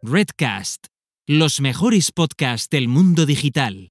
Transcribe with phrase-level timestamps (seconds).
[0.00, 0.86] Redcast,
[1.26, 3.90] los mejores podcasts del mundo digital.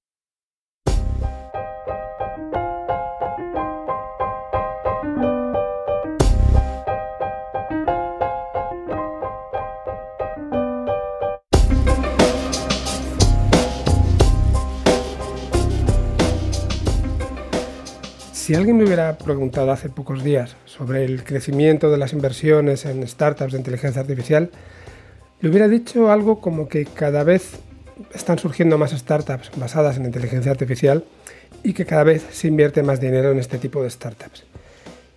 [18.32, 23.06] Si alguien me hubiera preguntado hace pocos días sobre el crecimiento de las inversiones en
[23.06, 24.50] startups de inteligencia artificial,
[25.40, 27.52] le hubiera dicho algo como que cada vez
[28.14, 31.04] están surgiendo más startups basadas en inteligencia artificial
[31.62, 34.44] y que cada vez se invierte más dinero en este tipo de startups.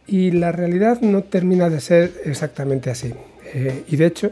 [0.08, 3.14] Y la realidad no termina de ser exactamente así.
[3.54, 4.31] Eh, y de hecho,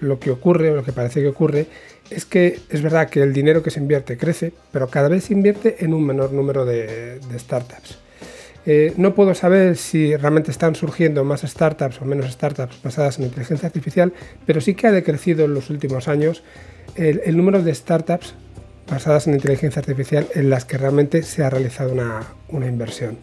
[0.00, 1.66] lo que ocurre, lo que parece que ocurre,
[2.10, 5.34] es que es verdad que el dinero que se invierte crece, pero cada vez se
[5.34, 7.98] invierte en un menor número de startups.
[8.66, 13.24] Eh, no puedo saber si realmente están surgiendo más startups o menos startups basadas en
[13.24, 14.12] inteligencia artificial,
[14.44, 16.42] pero sí que ha decrecido en los últimos años
[16.96, 18.34] el, número de startups
[18.88, 23.18] basadas en inteligencia artificial en las que realmente se ha realizado una, inversión.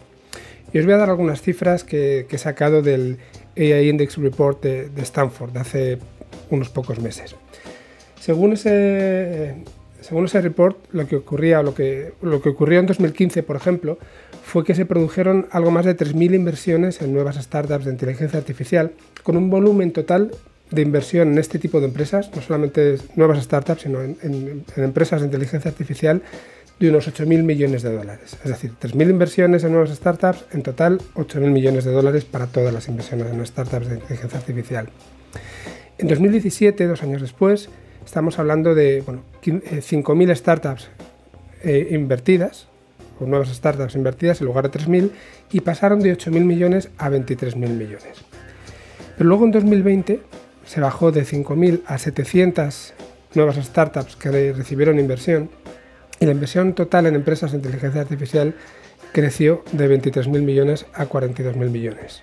[0.72, 3.18] Y os voy a dar algunas cifras que, he sacado del
[3.56, 5.98] AI Index Report de, Stanford de hace
[6.50, 7.36] unos pocos meses.
[8.18, 9.56] Según ese,
[10.00, 13.98] según ese report, lo que ocurría, lo que, lo que ocurrió en 2015, por ejemplo,
[14.48, 18.92] fue que se produjeron algo más de 3.000 inversiones en nuevas startups de inteligencia artificial,
[19.22, 20.30] con un volumen total
[20.70, 25.26] de inversión en este tipo de empresas, no solamente nuevas startups, sino en, empresas de
[25.26, 26.22] inteligencia artificial,
[26.80, 28.38] de unos 8.000 millones de dólares.
[28.42, 32.72] Es decir, 3.000 inversiones en nuevas startups, en total 8.000 millones de dólares para todas
[32.72, 34.88] las inversiones en startups de inteligencia artificial.
[35.98, 37.68] En 2017, dos años después,
[38.02, 40.88] estamos hablando de bueno, 5.000 eh, startups
[41.62, 42.67] eh, invertidas
[43.18, 45.10] con nuevas startups invertidas en lugar de 3.000
[45.52, 48.24] y pasaron de 8.000 millones a 23.000 millones.
[49.16, 50.20] Pero luego en 2020
[50.64, 52.94] se bajó de 5.000 a 700
[53.34, 55.50] nuevas startups que recibieron inversión
[56.20, 58.54] y la inversión total en empresas de inteligencia artificial
[59.12, 62.22] creció de 23.000 millones a 42.000 millones.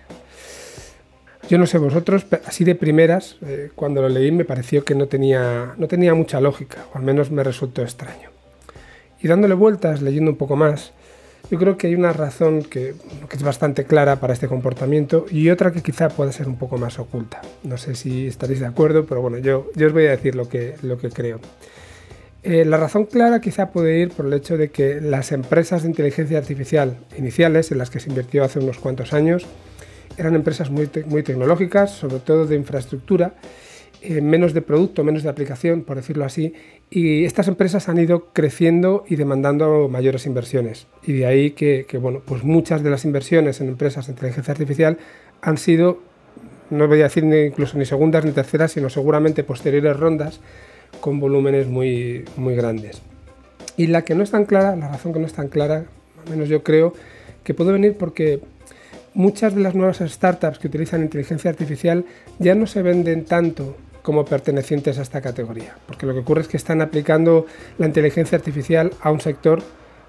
[1.48, 5.08] Yo no sé vosotros, así de primeras, eh, cuando lo leí me pareció que no
[5.08, 8.35] tenía, no tenía mucha lógica, o al menos me resultó extraño.
[9.22, 10.92] Y dándole vueltas, leyendo un poco más,
[11.52, 12.96] yo creo que hay una razón que,
[13.32, 16.98] es bastante clara para este comportamiento y otra que quizá pueda ser un poco más
[17.00, 17.42] oculta.
[17.64, 20.50] No sé si estaréis de acuerdo, pero bueno, yo, yo os voy a decir lo
[20.50, 21.40] que, lo que creo.
[22.44, 25.90] Eh, la razón clara quizá puede ir por el hecho de que las empresas de
[25.90, 29.46] inteligencia artificial iniciales, en las que se invirtió hace unos cuantos años,
[30.18, 33.34] eran empresas muy, muy tecnológicas, sobre todo de infraestructura,
[34.08, 36.54] eh, menos de producto, menos de aplicación, por decirlo así,
[36.92, 40.86] y estas empresas han ido creciendo y demandando mayores inversiones.
[41.04, 45.00] Y de ahí que, bueno, pues muchas de las inversiones en empresas de inteligencia artificial
[45.42, 46.00] han sido,
[46.70, 50.40] no voy a decir ni incluso ni segundas ni terceras, sino seguramente posteriores rondas
[51.02, 53.02] con volúmenes muy, muy grandes.
[53.76, 55.86] Y la que no es tan clara, la razón que no es tan clara,
[56.24, 56.94] al menos yo creo,
[57.44, 58.40] que puede venir porque
[59.16, 62.06] muchas de las nuevas startups que utilizan inteligencia artificial
[62.38, 66.48] ya no se venden tanto como pertenecientes a esta categoría, porque lo que ocurre es
[66.48, 67.48] que están aplicando
[67.80, 69.64] la inteligencia artificial a un sector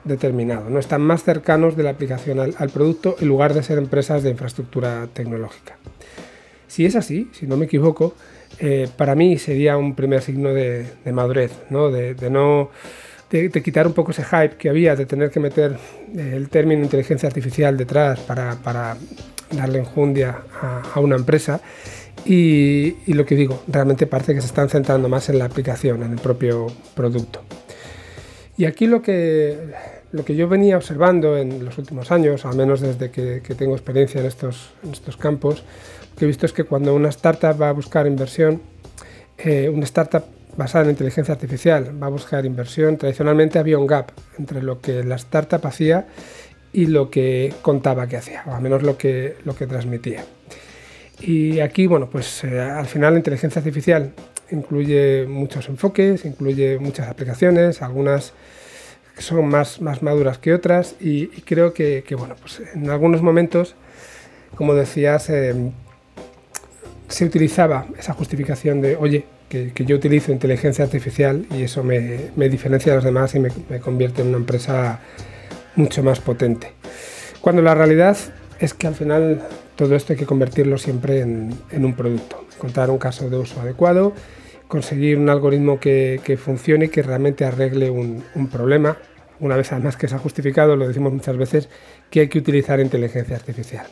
[0.04, 4.22] determinado, no están más cercanos de la aplicación al, producto en lugar de ser empresas
[4.22, 5.78] de infraestructura tecnológica.
[6.68, 8.14] Si es así, si no me equivoco,
[8.58, 11.90] eh, para mí sería un primer signo de, madurez, ¿no?
[11.90, 12.68] de, no
[13.30, 15.78] de, quitar un poco ese hype que había de tener que meter
[16.14, 18.98] eh, el término inteligencia artificial detrás para,
[19.52, 20.42] darle enjundia
[20.92, 21.60] a una empresa
[22.28, 26.12] y, lo que digo, realmente parece que se están centrando más en la aplicación, en
[26.12, 27.40] el propio producto.
[28.56, 29.72] Y aquí lo que,
[30.12, 34.20] lo que yo venía observando en los últimos años, al menos desde que, tengo experiencia
[34.20, 35.62] en estos, en estos campos,
[36.10, 38.60] lo que he visto es que cuando una startup va a buscar inversión,
[39.38, 40.24] eh, una startup
[40.56, 45.04] basada en inteligencia artificial va a buscar inversión, tradicionalmente había un gap entre lo que
[45.04, 46.06] la startup hacía
[46.72, 50.24] y lo que contaba que hacía, o al menos lo que, lo que transmitía.
[51.20, 54.12] Y aquí, bueno, pues eh, al final la inteligencia artificial
[54.50, 58.32] incluye muchos enfoques, incluye muchas aplicaciones, algunas
[59.18, 63.74] son más, maduras que otras y, creo que, bueno, pues en algunos momentos,
[64.56, 65.54] como decías, eh,
[67.08, 72.48] se utilizaba esa justificación de, oye, que, yo utilizo inteligencia artificial y eso me, me
[72.48, 75.00] diferencia de los demás y me, me convierte en una empresa
[75.76, 76.72] mucho más potente.
[77.40, 78.18] Cuando la realidad
[78.58, 79.42] es que al final
[79.76, 84.12] todo esto hay que convertirlo siempre en, un producto, encontrar un caso de uso adecuado,
[84.68, 88.96] conseguir un algoritmo que, funcione y que realmente arregle un, problema.
[89.38, 91.68] Una vez además que se ha justificado, lo decimos muchas veces,
[92.10, 93.86] que hay que utilizar inteligencia artificial.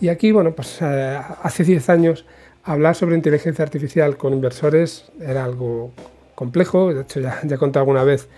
[0.00, 2.26] Y aquí, bueno, pues eh, hace 10 años
[2.64, 5.92] hablar sobre inteligencia artificial con inversores era algo
[6.34, 8.28] complejo, de hecho ya, ya he contado alguna vez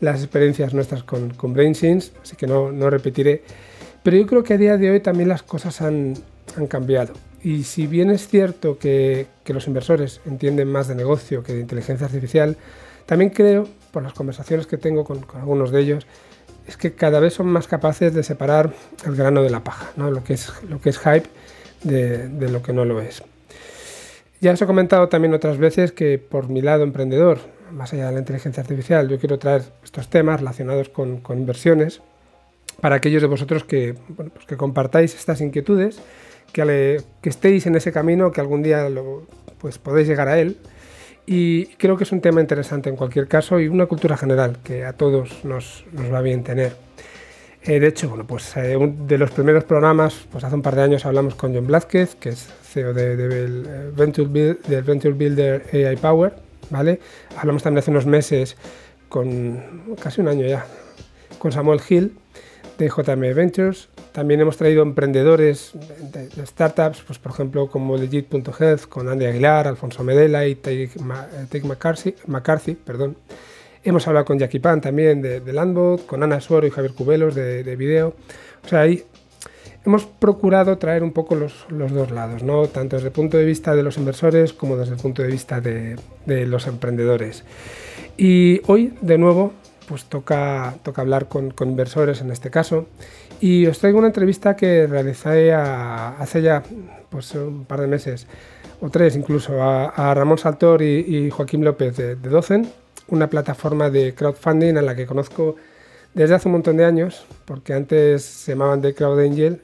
[0.00, 3.42] las experiencias nuestras con, con BrainSense, así que no, repetiré.
[4.06, 6.14] Pero yo creo que a día de hoy también las cosas han,
[6.56, 7.12] han cambiado.
[7.42, 11.62] Y si bien es cierto que, que, los inversores entienden más de negocio que de
[11.62, 12.56] inteligencia artificial,
[13.04, 16.06] también creo, por las conversaciones que tengo con, con algunos de ellos,
[16.68, 18.72] es que cada vez son más capaces de separar
[19.04, 20.08] el grano de la paja, ¿no?
[20.12, 21.28] lo, que es, lo que es hype
[21.82, 23.24] de, de lo que no lo es.
[24.40, 27.40] Ya os he comentado también otras veces que por mi lado emprendedor,
[27.72, 32.02] más allá de la inteligencia artificial, yo quiero traer estos temas relacionados con, con inversiones
[32.80, 35.98] para aquellos de vosotros que, bueno, pues que compartáis estas inquietudes,
[36.52, 39.26] que, que, estéis en ese camino, que algún día lo,
[39.58, 40.58] pues podéis llegar a él.
[41.26, 44.84] Y creo que es un tema interesante en cualquier caso y una cultura general que
[44.84, 46.76] a todos nos, nos va bien tener.
[47.64, 50.76] Eh, de hecho, bueno, pues eh, un de los primeros programas, pues hace un par
[50.76, 54.84] de años hablamos con John Blázquez, que es CEO de, de, de Venture Build, del
[54.84, 56.34] Venture Builder AI Power,
[56.70, 57.00] ¿vale?
[57.36, 58.56] Hablamos también hace unos meses
[59.08, 60.64] con, casi un año ya,
[61.40, 62.12] con Samuel Hill
[62.78, 63.88] de JM Ventures.
[64.12, 65.72] También hemos traído emprendedores
[66.12, 70.90] de, startups, pues por ejemplo como Legit.health, con Andy Aguilar, Alfonso Medela y Take,
[71.64, 73.16] McCarthy, McCarthy perdón.
[73.84, 77.34] Hemos hablado con Jackie Pan también de, de Landbot, con Ana Suoro y Javier Cubelos
[77.34, 78.14] de, de Video.
[78.64, 79.04] O sea, ahí
[79.84, 82.66] hemos procurado traer un poco los, dos lados, ¿no?
[82.66, 85.60] tanto desde el punto de vista de los inversores como desde el punto de vista
[85.60, 85.96] de
[86.46, 87.44] los emprendedores.
[88.16, 89.52] Y hoy, de nuevo,
[89.88, 92.86] pues toca, toca hablar con, inversores en este caso.
[93.40, 96.62] Y os traigo una entrevista que realicé a, hace ya
[97.10, 98.26] pues, un par de meses,
[98.80, 102.68] o tres incluso, a, Ramón Saltor y, Joaquín López de, de Docen
[103.08, 105.56] una plataforma de crowdfunding a la que conozco
[106.14, 109.60] desde hace un montón de años, porque antes se llamaban The Crowd Angel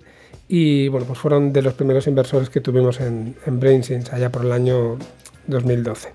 [0.49, 4.45] y bueno, pues fueron de los primeros inversores que tuvimos en, en BrainSense allá por
[4.45, 4.99] el año
[5.47, 6.13] 2012.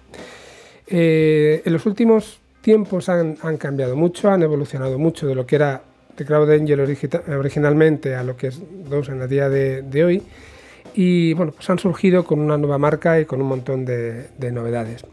[0.88, 5.56] Eh, en los últimos tiempos han, han, cambiado mucho, han evolucionado mucho de lo que
[5.56, 5.84] era
[6.16, 6.82] The Crowd Angel
[7.30, 10.22] originalmente a lo que es Dos en el día de, de, hoy
[10.94, 14.52] y bueno, pues han surgido con una nueva marca y con un montón de, de
[14.52, 15.06] novedades.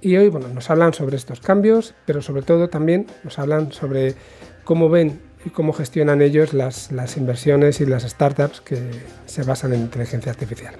[0.00, 4.16] Y hoy bueno, nos hablan sobre estos cambios, pero sobre todo también nos hablan sobre
[4.64, 8.78] cómo ven y cómo gestionan ellos las, las inversiones y las startups que
[9.26, 10.74] se basan en inteligencia artificial.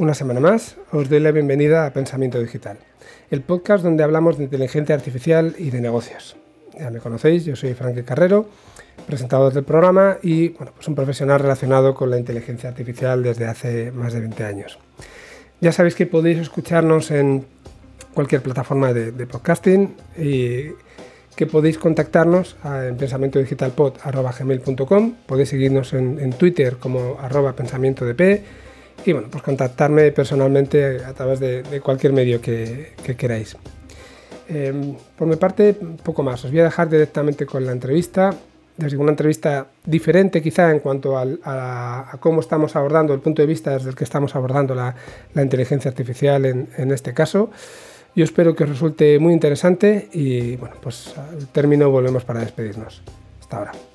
[0.00, 2.78] Una semana más os doy la bienvenida a Pensamiento Digital,
[3.30, 6.36] el podcast donde hablamos de inteligencia artificial y de negocios.
[6.72, 8.48] Ya me conocéis, yo soy Frankie Carrero,
[9.06, 13.92] presentador del programa y bueno, pues un profesional relacionado con la inteligencia artificial desde hace
[13.92, 14.78] más de 20 años.
[15.60, 17.44] Ya sabéis que podéis escucharnos en
[18.14, 20.68] cualquier plataforma de, podcasting y
[21.36, 28.06] que podéis contactarnos en pensamientodigitalpod.com, podéis seguirnos en, Twitter como arroba pensamiento
[29.04, 33.56] y bueno, pues contactarme personalmente a través de, cualquier medio que, que queráis.
[34.48, 36.44] Eh, por mi parte, poco más.
[36.44, 38.34] Os voy a dejar directamente con la entrevista
[38.80, 43.72] desde una entrevista diferente quizá en cuanto a, cómo estamos abordando, el punto de vista
[43.72, 44.94] desde el que estamos abordando la,
[45.34, 47.50] la inteligencia artificial en, en, este caso.
[48.16, 53.02] Yo espero que os resulte muy interesante y bueno, pues al término volvemos para despedirnos.
[53.40, 53.89] Hasta ahora.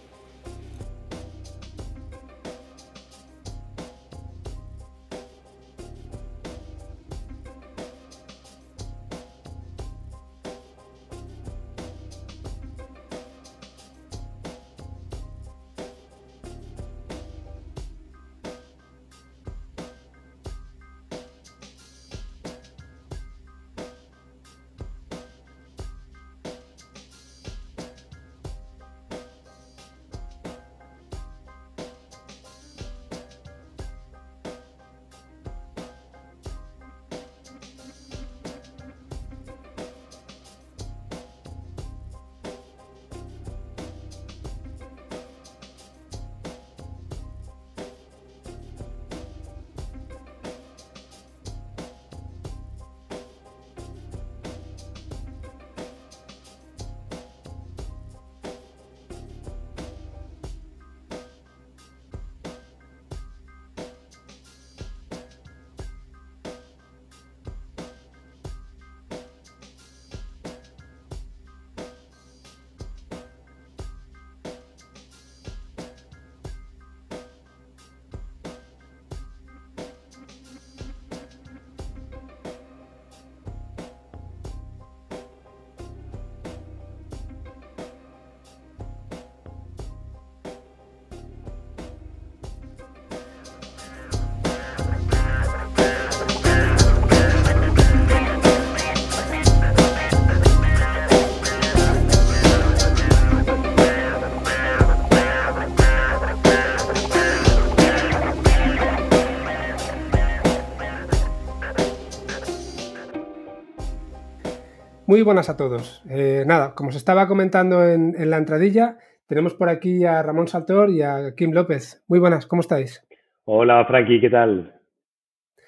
[115.15, 116.03] Muy buenas a todos.
[116.10, 120.89] Eh, nada, como se estaba comentando en, la entradilla, tenemos por aquí a Ramón Saltor
[120.89, 122.03] y a Kim López.
[122.10, 123.01] Muy buenas, ¿cómo estáis?
[123.45, 124.77] Hola, Frankie, ¿qué tal?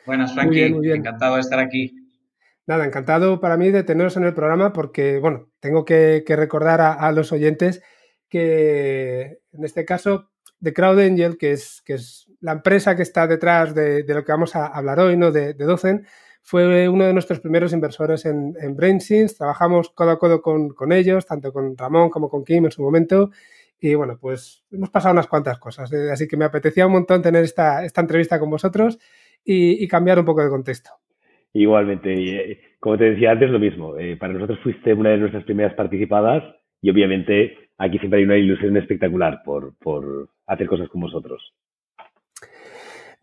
[0.06, 0.70] Buenas, Frankie.
[0.70, 1.96] Muy bien, Encantado de estar aquí.
[2.66, 7.10] Nada, encantado para mí de teneros en el programa porque, bueno, tengo que, recordar a,
[7.14, 7.82] los oyentes
[8.28, 13.28] que, en este caso, de Crowd Angel, que es, que es la empresa que está
[13.28, 15.32] detrás de, lo que vamos a hablar hoy, ¿no?
[15.32, 16.06] De, de Docen,
[16.50, 19.36] fue uno de nuestros primeros inversores en, en BrainSense.
[19.36, 23.32] Trabajamos codo a codo con, ellos, tanto con Ramón como con Kim en su momento.
[23.82, 25.92] Y bueno, pues hemos pasado unas cuantas cosas.
[25.92, 26.10] ¿eh?
[26.10, 28.98] Así que me apetecía un montón tener esta, entrevista con vosotros
[29.44, 30.92] y, cambiar un poco de contexto.
[31.52, 33.98] Igualmente, eh, como te decía antes, lo mismo.
[33.98, 36.46] Eh, para nosotros fuiste una de nuestras primeras participadas
[36.82, 39.74] y obviamente aquí siempre hay una ilusión espectacular por
[40.46, 41.54] hacer cosas con vosotros.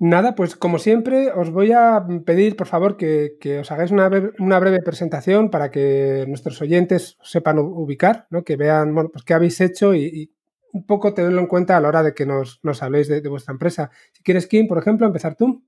[0.01, 4.83] Nada, pues como siempre, os voy a pedir, por favor, que, os hagáis una, breve
[4.83, 8.43] presentación para que nuestros oyentes sepan ubicar, ¿no?
[8.43, 10.33] que vean bueno, pues qué habéis hecho y,
[10.73, 13.91] un poco tenerlo en cuenta a la hora de que nos, habléis de, vuestra empresa.
[14.13, 15.65] Si quieres, Kim, por ejemplo, empezar tú.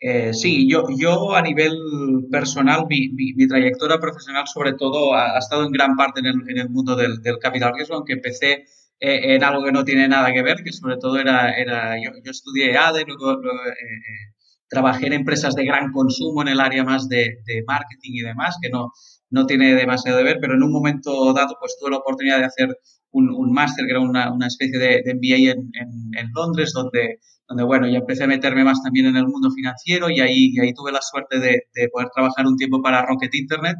[0.00, 1.76] Eh, sí, yo, yo a nivel
[2.30, 6.58] personal, mi, mi, trayectoria profesional sobre todo ha, estado en gran parte en el, en
[6.58, 8.64] el mundo del capital riesgo, aunque empecé
[9.00, 12.10] eh, en algo que no tiene nada que ver, que sobre todo era, era yo,
[12.24, 14.34] yo estudié ADE, luego, eh, eh,
[14.68, 18.56] trabajé en empresas de gran consumo en el área más de, de, marketing y demás,
[18.60, 18.92] que no,
[19.30, 22.44] no tiene demasiado que ver, pero en un momento dado pues tuve la oportunidad de
[22.46, 22.76] hacer
[23.12, 26.72] un, un máster que era una, una especie de, de MBA en, en, en, Londres,
[26.74, 30.50] donde, donde bueno, ya empecé a meterme más también en el mundo financiero y ahí,
[30.52, 33.76] y ahí tuve la suerte de, de poder trabajar un tiempo para Rocket Internet,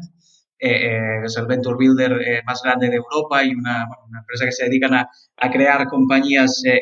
[0.59, 4.45] eh, eh, es el venture builder eh, más grande de Europa y una, una empresa
[4.45, 6.81] que se dedican a, a crear compañías de,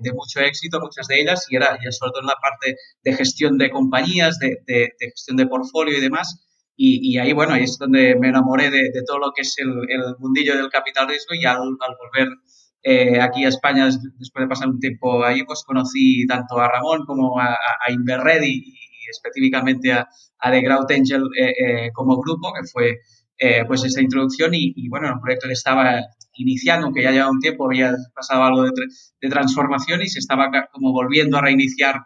[0.00, 3.12] de, mucho éxito, muchas de ellas, y era y sobre todo en la parte de
[3.12, 6.48] gestión de compañías, de, de gestión de portfolio y demás.
[6.74, 9.68] Y, y, ahí, bueno, ahí es donde me enamoré de, todo lo que es el,
[9.68, 12.28] el, mundillo del capital riesgo y al, al volver
[12.82, 13.86] eh, aquí a España,
[14.18, 18.62] después de pasar un tiempo ahí, pues conocí tanto a Ramón como a, a Inverready
[18.64, 20.06] y específicamente a,
[20.38, 22.98] a The Crowd Angel eh, eh, como grupo, que fue
[23.38, 26.00] eh, pues esta introducción y, bueno, el proyecto que estaba
[26.34, 28.70] iniciando, que ya llevaba un tiempo, había pasado algo de,
[29.20, 31.96] de transformación y se estaba como volviendo a reiniciar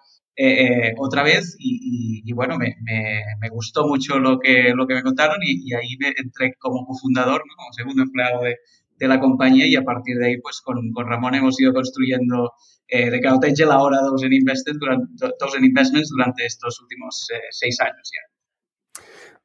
[0.98, 2.76] otra vez y, y, bueno, me,
[3.40, 7.42] me, gustó mucho lo que, lo que me contaron y, ahí me entré como cofundador,
[7.46, 7.54] ¿no?
[7.56, 8.56] como segundo empleado de,
[8.98, 12.52] de, la compañía y a partir de ahí pues con, con Ramón hemos ido construyendo
[12.88, 18.10] eh, de Cloud Angel ahora Dozen Investments durante, Investments durante estos últimos eh, seis años
[18.12, 18.20] ya.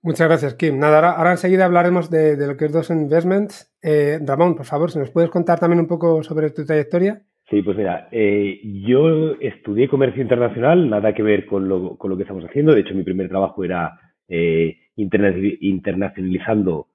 [0.04, 0.80] Muchas gracias, Kim.
[0.80, 3.72] Nada, ahora, enseguida hablaremos de, lo que es Dozen Investments.
[3.84, 7.22] Eh, Ramón, por favor, si nos puedes contar también un poco sobre tu trayectoria.
[7.50, 12.18] Sí, pues mira, eh, yo estudié comercio internacional, nada que ver con lo, con lo
[12.18, 12.74] que estamos haciendo.
[12.74, 13.98] De hecho, mi primer trabajo era
[14.96, 16.88] internacionalizando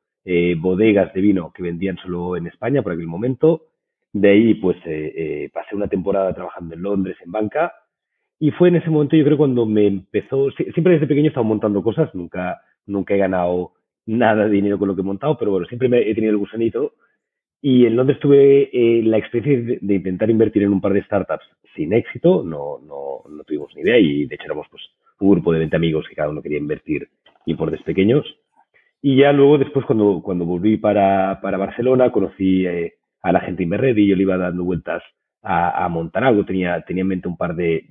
[0.58, 3.66] bodegas de vino que vendían solo en España por aquel momento.
[4.18, 7.74] De ahí, pues, eh, eh, pasé una temporada trabajando en Londres, en banca,
[8.40, 11.44] y fue en ese momento, yo creo, cuando me empezó, siempre desde pequeño he estado
[11.44, 13.72] montando cosas, nunca, nunca he ganado
[14.06, 16.38] nada de dinero con lo que he montado, pero bueno, siempre me he tenido el
[16.38, 16.94] gusanito.
[17.60, 21.44] Y en Londres tuve eh, la experiencia de, intentar invertir en un par de startups
[21.74, 24.82] sin éxito, no, no, no tuvimos ni idea y de hecho éramos pues
[25.20, 27.06] un grupo de 20 amigos que cada uno quería invertir
[27.44, 28.24] importes pequeños.
[29.02, 32.66] Y ya luego, después, cuando, cuando volví para, para Barcelona, conocí
[33.26, 35.02] a la gente Inverred y yo le iba dando vueltas
[35.42, 37.84] a, montar algo, tenía, tenía en mente un par de,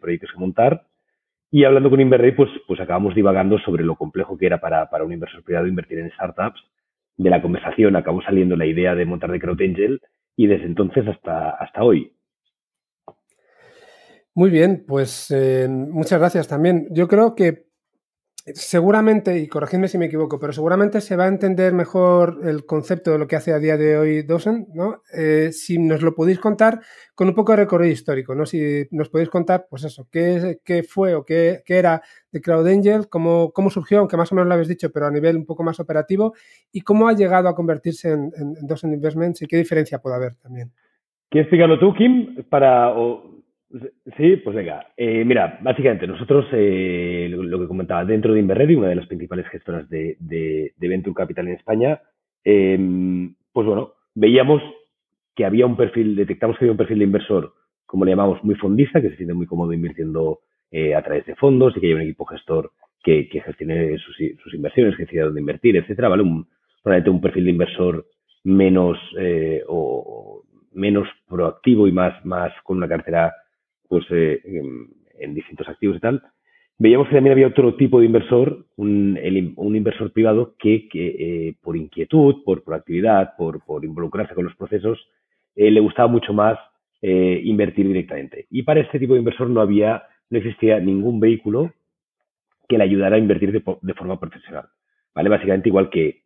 [0.00, 0.86] proyectos que montar
[1.50, 5.04] y hablando con Inverred pues, pues acabamos divagando sobre lo complejo que era para, para
[5.04, 6.60] un inversor privado invertir en startups.
[7.16, 10.00] De la conversación acabó saliendo la idea de montar de Crowd Angel
[10.36, 12.12] y desde entonces hasta, hasta hoy.
[14.34, 16.86] Muy bien, pues eh, muchas gracias también.
[16.90, 17.69] Yo creo que
[18.46, 23.12] seguramente, y corregidme si me equivoco, pero seguramente se va a entender mejor el concepto
[23.12, 25.02] de lo que hace a día de hoy Dosen, ¿no?
[25.12, 26.80] Eh, si nos lo podéis contar
[27.14, 28.46] con un poco de recorrido histórico, ¿no?
[28.46, 33.52] Si nos podéis contar, pues eso, qué, fue o qué, era de Cloud Angel, cómo,
[33.52, 35.78] cómo surgió, aunque más o menos lo habéis dicho, pero a nivel un poco más
[35.78, 36.34] operativo,
[36.72, 40.72] y cómo ha llegado a convertirse en, en, Investments y qué diferencia puede haber también.
[41.28, 42.42] ¿Quieres explicarlo tú, Kim?
[42.48, 42.92] Para,
[44.16, 44.88] Sí, pues venga.
[44.96, 49.46] Eh, mira, básicamente nosotros, eh, lo, que comentaba, dentro de Inverredi, una de las principales
[49.48, 52.00] gestoras de, de, Venture Capital en España,
[52.42, 54.60] em, pues bueno, veíamos
[55.36, 57.54] que había un perfil, detectamos que había un perfil de inversor,
[57.86, 60.40] como le llamamos, muy fondista, que se siente muy cómodo invirtiendo
[60.72, 62.72] eh, a través de fondos y que hay un equipo gestor
[63.04, 66.24] que, que gestione sus, sus, inversiones, que decida dónde invertir, etcétera, ¿vale?
[66.24, 66.48] Un,
[66.82, 68.06] probablemente un perfil de inversor
[68.42, 68.98] menos
[69.68, 73.32] o menos proactivo y más, más con una cartera
[73.90, 74.40] pues eh,
[75.18, 76.22] en, distintos activos y tal.
[76.78, 79.18] veíamos que también había otro tipo de inversor, un,
[79.56, 84.54] un inversor privado que, que eh, por inquietud, por proactividad, por, por involucrarse con los
[84.54, 84.98] procesos,
[85.56, 86.56] eh, le gustaba mucho más
[87.02, 88.46] eh, invertir directamente.
[88.48, 91.72] Y para este tipo de inversor no había, no existía ningún vehículo
[92.68, 94.66] que le ayudara a invertir de, de forma profesional.
[95.12, 95.28] ¿Vale?
[95.28, 96.22] Básicamente igual que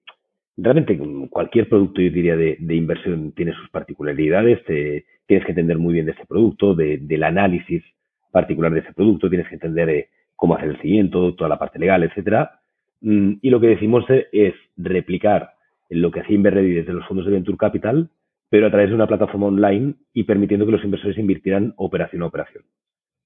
[0.57, 0.99] realmente
[1.31, 6.07] cualquier producto, yo diría, de, inversión tiene sus particularidades, te, tienes que entender muy bien
[6.07, 7.83] de ese producto, de, del análisis
[8.31, 11.79] particular de ese producto, tienes que entender eh, cómo hacer el seguimiento, toda la parte
[11.79, 12.61] legal, etcétera.
[13.01, 15.53] Mm, y lo que decimos es replicar
[15.91, 18.11] lo que hacía Inverready desde los fondos de Venture Capital,
[18.49, 22.27] pero a través de una plataforma online y permitiendo que los inversores invirtieran operación a
[22.27, 22.65] operación.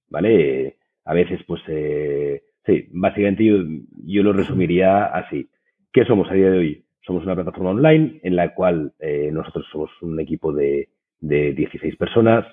[0.09, 0.77] ¿Vale?
[1.05, 3.57] A veces, pues, eh, sí, básicamente yo,
[4.05, 5.49] yo, lo resumiría así.
[5.93, 6.85] ¿Qué somos a día de hoy?
[7.01, 10.89] Somos una plataforma online en la cual eh, nosotros somos un equipo de,
[11.21, 12.45] de 16 personas,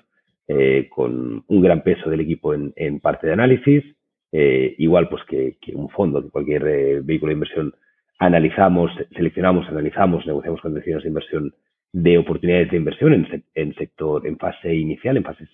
[0.48, 3.84] eh, con un gran peso del equipo en, parte de análisis,
[4.30, 7.74] eh, igual pues que, un fondo, que cualquier eh, vehículo de inversión,
[8.18, 11.54] analizamos, seleccionamos, analizamos, negociamos condiciones de inversión
[11.92, 15.48] de oportunidades de inversión en, sector, en fase inicial, en fase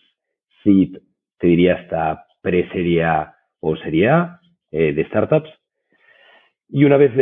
[0.63, 0.99] seed,
[1.39, 4.41] te diría hasta pre-seria o seria
[4.71, 5.51] eh, de startups.
[6.69, 7.13] Y una vez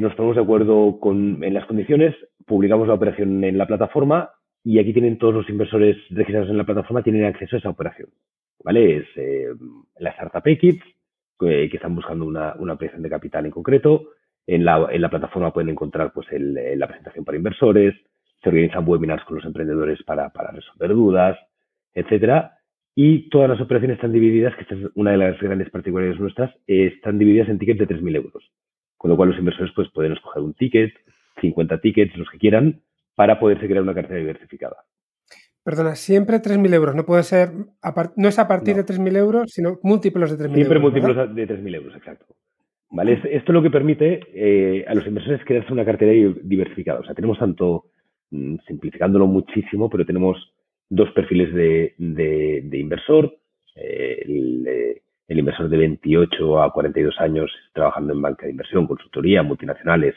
[0.00, 2.14] nos ponemos de acuerdo con, en las condiciones,
[2.46, 4.30] publicamos la operación en la plataforma
[4.64, 8.10] y aquí tienen todos los inversores registrados en la plataforma tienen acceso a esa operación.
[8.62, 8.98] ¿Vale?
[8.98, 9.48] Es eh,
[9.98, 10.84] la Startup Equips,
[11.38, 14.10] que, están buscando una, una operación de capital en concreto.
[14.46, 17.94] En la, en la plataforma pueden encontrar pues el, la presentación para inversores,
[18.42, 21.38] se organizan webinars con los emprendedores para, para resolver dudas,
[21.94, 22.58] etcétera.
[22.94, 26.54] Y todas las operaciones están divididas, que esta es una de las grandes particularidades nuestras,
[26.66, 28.50] están divididas en tickets de 3.000 euros.
[28.98, 30.92] Con lo cual los inversores pues pueden escoger un ticket,
[31.40, 32.82] 50 tickets, los que quieran,
[33.20, 34.76] para poderse crear una cartera diversificada.
[35.62, 37.50] Perdona, siempre 3.000 euros, no puede ser,
[38.16, 38.82] no es a partir no.
[38.82, 40.54] de 3.000 euros, sino múltiplos de 3.000 euros.
[40.54, 41.34] Siempre múltiplos ¿verdad?
[41.34, 42.24] de 3.000 euros, exacto.
[42.88, 43.12] ¿Vale?
[43.12, 47.00] Esto es lo que permite eh, a los inversores crearse una cartera diversificada.
[47.00, 47.90] O sea, tenemos tanto,
[48.30, 50.38] mm, simplificándolo muchísimo, pero tenemos
[50.88, 53.36] dos perfiles de, de, de inversor.
[53.76, 58.86] Eh, el, eh, el, inversor de 28 a 42 años trabajando en banca de inversión,
[58.86, 60.14] consultoría, multinacionales,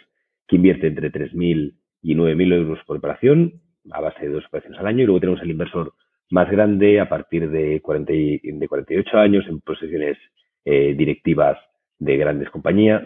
[0.48, 3.62] que invierte entre 3.000 y 9.000 euros por operación
[3.92, 5.04] a base de dos operaciones al año.
[5.04, 5.94] Y luego tenemos el inversor
[6.30, 10.18] más grande a partir de, 40 y, de 48 años en posiciones
[10.66, 11.58] eh, directivas
[12.00, 13.04] de grandes compañías.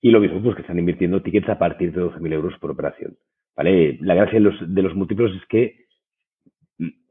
[0.00, 3.16] Y lo mismo, pues que están invirtiendo tickets a partir de 12.000 euros por operación.
[3.56, 3.98] ¿Vale?
[4.00, 5.84] La gracia de los, de los múltiplos es que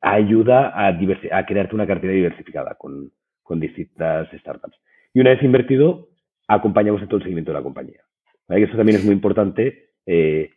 [0.01, 4.77] ayuda a, a crearte una cartera diversificada con, con distintas startups.
[5.13, 6.09] Y una vez invertido,
[6.47, 8.01] acompañamos en todo el seguimiento de la compañía.
[8.47, 8.63] ¿Vale?
[8.63, 9.91] Eso también es muy importante.
[10.05, 10.49] Eh,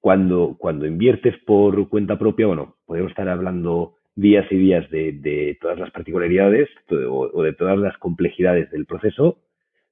[0.00, 5.78] cuando, cuando inviertes por cuenta propia, bueno, podemos estar hablando días y días de, todas
[5.78, 6.68] las particularidades
[7.08, 9.38] o, de todas las complejidades del proceso,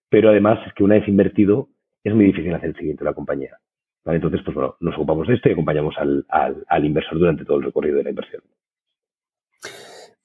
[0.09, 1.69] pero además es que una vez invertido
[2.05, 3.59] es muy difícil hacer el seguimiento de la compañía.
[4.05, 4.17] ¿vale?
[4.17, 7.65] Entonces, pues bueno, nos ocupamos de esto y acompañamos al, al, inversor durante todo el
[7.65, 8.43] recorrido de la inversión.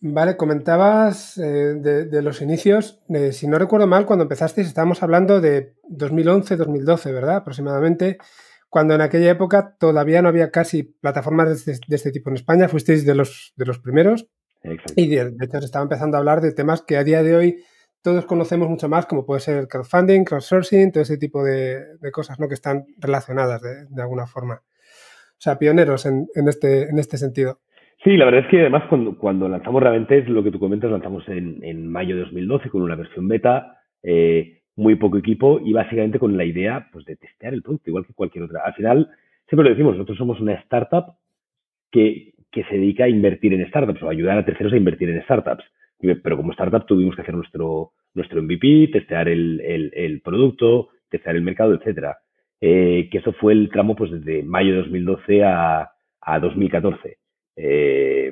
[0.05, 3.01] Vale, comentabas eh, de, de, los inicios.
[3.07, 7.37] Eh, si no recuerdo mal, cuando empezasteis estábamos hablando de 2011-2012, ¿verdad?
[7.37, 8.17] Aproximadamente
[8.73, 12.37] cuando en aquella época todavía no había casi plataformas de este, de este tipo en
[12.37, 14.27] España, fuisteis de los, de los primeros.
[14.63, 14.93] Exacto.
[14.95, 17.35] Y de, de, hecho se estaba empezando a hablar de temas que a día de
[17.35, 17.57] hoy
[18.01, 22.39] todos conocemos mucho más, como puede ser crowdfunding, crowdsourcing, todo ese tipo de, de cosas
[22.39, 22.47] ¿no?
[22.47, 24.55] que están relacionadas de, de, alguna forma.
[24.55, 27.59] O sea, pioneros en, en, este, en este sentido.
[28.03, 30.89] Sí, la verdad es que además cuando, cuando lanzamos realmente es lo que tú comentas,
[30.89, 33.77] lanzamos en, en mayo de 2012 con una versión beta.
[34.01, 38.05] Eh, muy poco equipo y básicamente con la idea pues, de testear el producto, igual
[38.05, 38.61] que cualquier otra.
[38.65, 39.09] Al final,
[39.47, 41.15] siempre lo decimos, nosotros somos una startup
[41.91, 45.21] que, que se dedica a invertir en startups o ayudar a terceros a invertir en
[45.23, 45.63] startups.
[45.99, 51.35] Pero como startup tuvimos que hacer nuestro, nuestro MVP, testear el, el, el producto, testear
[51.35, 52.17] el mercado, etcétera.
[52.59, 57.17] Eh, que eso fue el tramo pues desde mayo de 2012 a, a 2014.
[57.55, 58.31] Eh,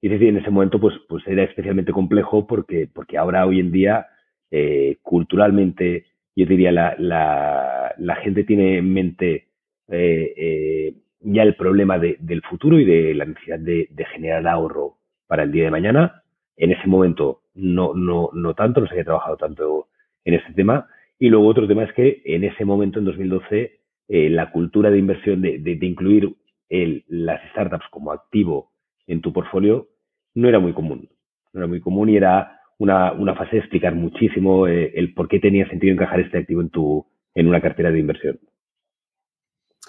[0.00, 3.60] y es decir, en ese momento pues, pues era especialmente complejo porque, porque ahora hoy
[3.60, 4.06] en día
[4.52, 6.04] eh, culturalmente,
[6.36, 9.48] yo diría, la, la, la, gente tiene en mente
[9.88, 14.98] eh, eh, ya el problema de, del futuro y de la necesidad de, generar ahorro
[15.26, 16.22] para el día de mañana.
[16.56, 19.88] En ese momento no, no, no tanto, no se había trabajado tanto
[20.26, 20.86] en este tema.
[21.18, 24.98] Y luego otro tema es que en ese momento, en 2012, eh, la cultura de
[24.98, 26.34] inversión, de, de, de incluir
[26.68, 28.72] el, las startups como activo
[29.06, 29.88] en tu portfolio,
[30.34, 31.08] no era muy común.
[31.54, 35.28] No era muy común y era una, una fase de explicar muchísimo eh, el por
[35.28, 38.40] qué tenía sentido encajar este activo en, tu, en una cartera de inversión.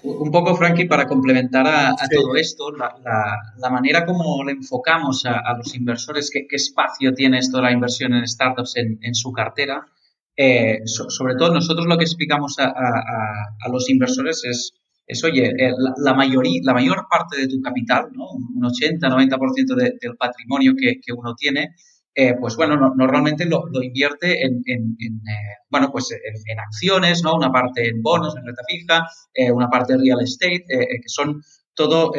[0.04, 5.76] Un poco, Frankie, para complementar a, todo esto, la, manera como le enfocamos a, los
[5.76, 9.88] inversores, qué, espacio tiene esto de la inversión en startups en, su cartera,
[10.36, 14.74] eh, sobre todo nosotros lo que explicamos a, los inversores es,
[15.08, 15.72] es oye, eh,
[16.04, 18.32] la, mayoría, la mayor parte de tu capital, ¿no?
[18.32, 21.76] un 80-90% del patrimonio que, que uno tiene,
[22.16, 27.36] eh, pues bueno, normalmente lo, invierte en, eh, bueno, pues en, acciones, ¿no?
[27.36, 31.42] Una parte en bonos, en renta fija, eh, una parte en real estate, que son
[31.74, 32.12] todo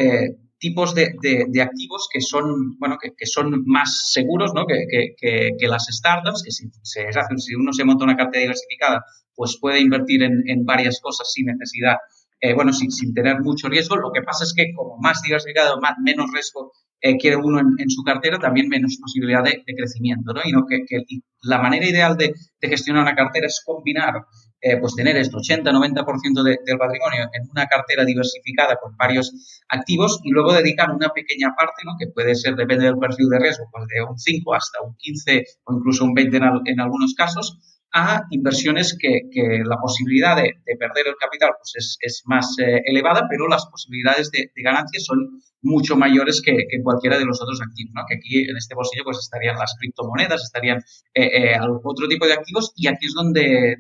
[0.59, 1.13] tipos de,
[1.63, 4.67] activos que son, bueno, que, son más seguros, ¿no?
[4.67, 9.05] Que, que, las startups, que si, si uno se monta una cartera diversificada,
[9.35, 11.97] pues puede invertir en, varias cosas sin necesidad
[12.53, 13.97] bueno, sin, sin, tener mucho riesgo.
[13.97, 16.73] Lo que pasa es que como más diversificado, más, menos riesgo
[17.07, 20.41] eh, quiere uno en, su cartera, también menos posibilidad de, crecimiento, ¿no?
[20.43, 20.81] Y no que,
[21.43, 24.15] la manera ideal de, gestionar una cartera es combinar,
[24.59, 30.31] eh, pues tener esto, 80-90% del patrimonio en una cartera diversificada con varios activos y
[30.31, 31.93] luego dedicar una pequeña parte, ¿no?
[31.99, 35.45] Que puede ser, depende del perfil de riesgo, pues de un 5 hasta un 15
[35.65, 39.21] o incluso un 20 en algunos casos, a inversiones que,
[39.65, 44.51] la posibilidad de, perder el capital pues es, más eh, elevada, pero las posibilidades de,
[44.57, 48.03] ganancia son mucho mayores que, cualquiera de los otros activos, ¿no?
[48.09, 50.79] que aquí en este bolsillo pues estarían las criptomonedas, estarían
[51.15, 53.77] eh, eh, otro tipo de activos y aquí es donde,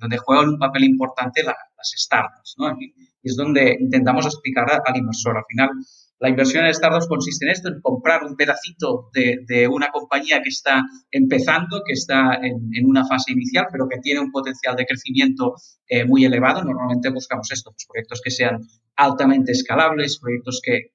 [0.00, 2.54] donde, juegan un papel importante las startups.
[2.58, 2.70] ¿no?
[2.80, 5.36] Y es donde intentamos explicar al inversor.
[5.36, 5.70] Al final,
[6.18, 10.48] la inversión en startups consiste en esto, en comprar un pedacito de, una compañía que
[10.48, 15.54] está empezando, que está en, una fase inicial, pero que tiene un potencial de crecimiento
[15.86, 16.64] eh, muy elevado.
[16.64, 18.60] Normalmente buscamos esto, pues, proyectos que sean
[18.96, 20.92] altamente escalables, proyectos que,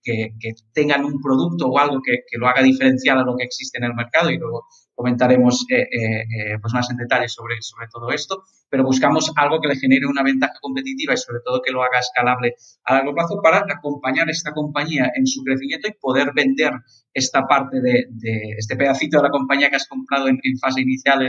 [0.74, 3.94] tengan un producto o algo que, lo haga diferencial a lo que existe en el
[3.94, 8.84] mercado y luego comentaremos eh, eh, pues más en detalle sobre, sobre todo esto, pero
[8.84, 12.56] buscamos algo que le genere una ventaja competitiva y sobre todo que lo haga escalable
[12.86, 16.74] a largo plazo para acompañar a esta compañía en su crecimiento y poder vender
[17.14, 18.08] esta parte de,
[18.58, 21.26] este pedacito de la compañía que has comprado en, fase inicial,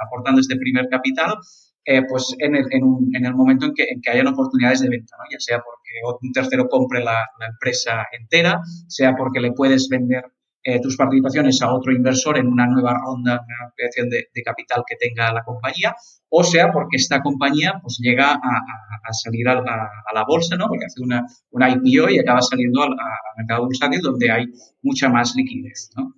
[0.00, 1.36] aportando este primer capital
[1.84, 5.16] eh, pues en el, en, el, momento en que, en que hayan oportunidades de venta,
[5.18, 5.24] ¿no?
[5.30, 10.24] ya sea porque un tercero compre la, empresa entera, sea porque le puedes vender
[10.62, 14.96] eh, tus participaciones a otro inversor en una nueva ronda, una ampliación de, capital que
[14.96, 15.94] tenga la compañía,
[16.28, 20.68] o sea porque esta compañía pues llega a, a, salir a, a, la bolsa, ¿no?
[20.68, 22.94] porque hace una, una IPO y acaba saliendo al,
[23.38, 24.46] mercado bursátil donde hay
[24.82, 25.90] mucha más liquidez.
[25.96, 26.12] ¿no?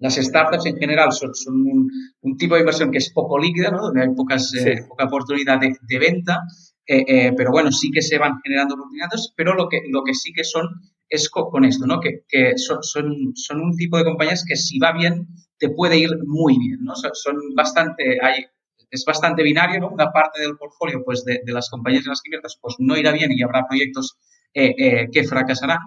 [0.00, 1.32] Las startups en general son,
[2.22, 3.82] un, tipo de inversión que es poco líquida, ¿no?
[3.82, 6.42] donde hay pocas, eh, poca oportunidad de, venta,
[6.86, 10.14] eh, eh, pero bueno, sí que se van generando oportunidades, pero lo que, lo que
[10.14, 10.68] sí que son
[11.08, 11.98] es con, esto, ¿no?
[12.00, 15.26] que, son, son, un tipo de compañías que si va bien
[15.58, 16.84] te puede ir muy bien.
[16.84, 16.94] ¿no?
[16.94, 18.44] Son, bastante, hay,
[18.90, 19.88] es bastante binario, ¿no?
[19.88, 23.10] una parte del portfolio pues, de, las compañías en las que inviertas pues, no irá
[23.10, 24.16] bien y habrá proyectos
[24.54, 25.78] que fracasarán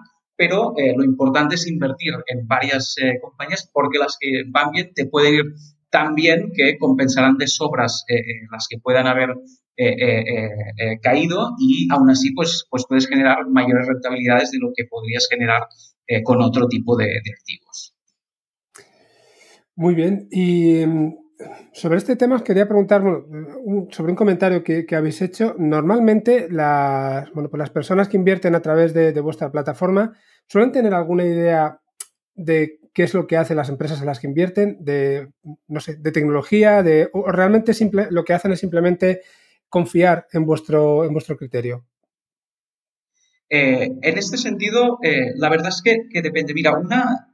[0.42, 4.90] pero eh, lo importante es invertir en varias eh, compañías porque las que van bien
[4.92, 5.44] te pueden ir
[5.88, 9.36] tan bien que compensarán de sobras eh, las que puedan haber
[11.00, 15.62] caído y aún así pues, pues puedes generar mayores rentabilidades de lo que podrías generar
[16.24, 17.94] con otro tipo de, activos.
[19.74, 20.28] Muy bien.
[20.30, 21.14] Y mm,
[21.72, 23.02] sobre este tema quería preguntar
[23.90, 25.54] sobre un comentario que, habéis hecho.
[25.58, 30.14] Normalmente las, bueno, pues las personas que invierten a través de vuestra plataforma
[30.52, 31.80] ¿Suelen tener alguna idea
[32.34, 35.28] de qué es lo que hacen las empresas en las que invierten, de,
[35.66, 39.22] no sé, de tecnología, de, o realmente simple, lo que hacen es simplemente
[39.70, 41.86] confiar en vuestro, en vuestro criterio?
[43.48, 46.52] Eh, en este sentido, eh, la verdad es que, que, depende.
[46.52, 47.31] Mira, una,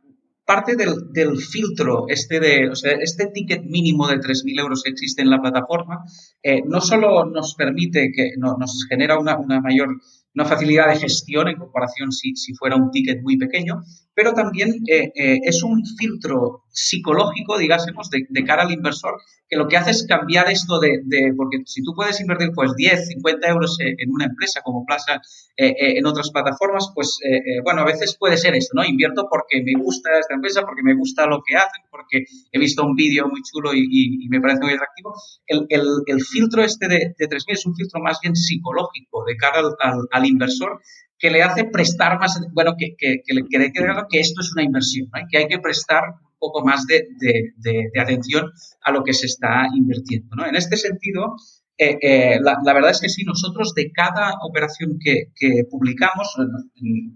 [0.49, 5.21] parte del, filtro, este, de, o sea, este ticket mínimo de 3.000 euros que existe
[5.21, 6.07] en la plataforma,
[6.43, 9.89] eh, no solo nos permite que nos genera una, mayor
[10.35, 13.83] una facilidad de gestión en comparación si, si, fuera un ticket muy pequeño,
[14.19, 19.15] pero también eh, eh, es un filtro psicológico, digásemos, de, cara al inversor,
[19.49, 21.01] que lo que hace es cambiar esto de,
[21.37, 25.21] porque si tú puedes invertir pues 10, 50 euros en una empresa como Plaza
[25.57, 27.19] en otras plataformas, pues
[27.65, 28.85] bueno, a veces puede ser esto, ¿no?
[28.85, 32.85] Invierto porque me gusta esta empresa, porque me gusta lo que hacen, porque he visto
[32.85, 35.15] un vídeo muy chulo y, me parece muy atractivo.
[35.47, 39.63] El, filtro este de, de 3.000 es un filtro más bien psicológico de cara
[40.11, 40.81] al, inversor
[41.19, 45.11] que le hace prestar más, bueno, que, que, que claro que esto es una inversión,
[45.31, 48.51] que hay que prestar un poco más de, de, de, atención
[48.83, 50.37] a lo que se está invirtiendo.
[50.37, 50.47] ¿no?
[50.47, 51.35] En este sentido,
[51.81, 55.31] eh, eh, la, verdad es que sí, nosotros de cada operación que,
[55.71, 56.37] publicamos,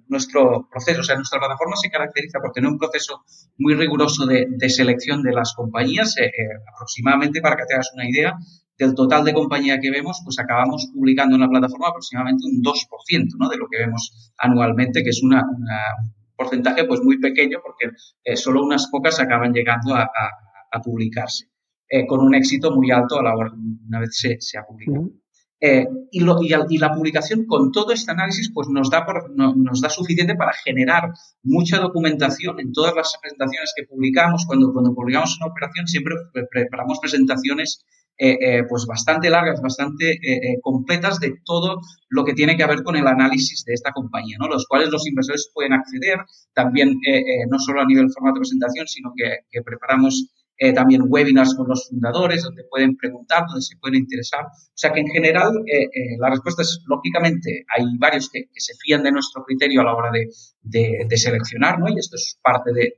[0.07, 3.25] nuestro proceso, o sea, nuestra plataforma se caracteriza por tener un proceso
[3.59, 6.17] muy riguroso de, selección de las compañías.
[6.17, 6.31] Eh,
[6.73, 8.35] aproximadamente, para que te hagas una idea,
[8.83, 13.29] del total de compañía que vemos, pues acabamos publicando en la plataforma aproximadamente un 2%
[13.38, 13.49] ¿no?
[13.49, 15.35] de lo que vemos anualmente, que es un
[16.37, 20.09] porcentaje pues muy pequeño porque eh, solo unas pocas acaban llegando a,
[20.83, 21.51] publicarse,
[21.88, 25.11] eh, con un éxito muy alto a la hora, una vez se ha publicado.
[25.64, 30.53] Eh, y, la publicación con todo este análisis pues nos da, nos da suficiente para
[30.53, 31.12] generar
[31.44, 34.44] mucha documentación en todas las presentaciones que publicamos.
[34.44, 36.16] Cuando, cuando publicamos una operación siempre
[36.51, 37.85] preparamos presentaciones
[38.18, 40.18] eh, eh, pues bastante largas, bastante
[40.62, 44.48] completas de todo lo que tiene que ver con el análisis de esta compañía, ¿no?
[44.48, 46.18] los cuales los inversores pueden acceder
[46.55, 46.98] también
[47.48, 50.29] no solo a nivel formato de presentación, sino que, que preparamos
[50.64, 54.44] eh, también webinars con los fundadores donde pueden preguntar, donde se pueden interesar.
[54.44, 58.75] O sea que en general eh, eh, la respuesta es, lógicamente, hay varios que, se
[58.77, 60.29] fían de nuestro criterio a la hora de,
[61.05, 61.88] de, seleccionar, ¿no?
[61.88, 62.94] Y esto es parte de,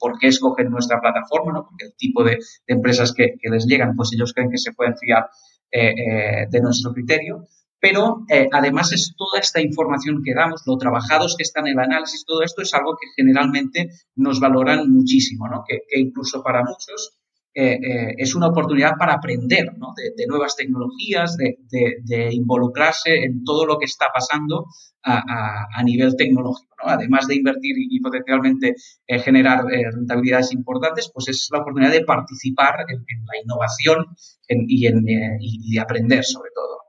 [0.00, 1.64] por qué escogen nuestra plataforma, ¿no?
[1.68, 4.96] Porque el tipo de, empresas que, que, les llegan, pues ellos creen que se pueden
[4.98, 5.28] fiar
[5.70, 7.46] de nuestro criterio
[7.88, 11.84] pero eh, además es toda esta información que damos, lo trabajados que están en el
[11.84, 15.62] análisis, todo esto es algo que generalmente nos valoran muchísimo, ¿no?
[15.64, 17.16] que, incluso para muchos
[17.54, 19.94] eh, eh, es una oportunidad para aprender ¿no?
[19.96, 24.66] de, nuevas tecnologías, de, involucrarse en todo lo que está pasando
[25.04, 26.74] a, nivel tecnológico.
[26.82, 26.90] ¿no?
[26.90, 28.74] Además de invertir y, potencialmente
[29.06, 34.06] generar rentabilidades importantes, pues es la oportunidad de participar en, la innovación
[34.48, 36.85] y de aprender sobre todo.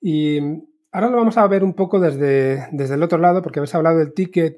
[0.00, 0.38] Y
[0.92, 3.98] ahora lo vamos a ver un poco desde, desde el otro lado, porque habéis hablado
[3.98, 4.56] del ticket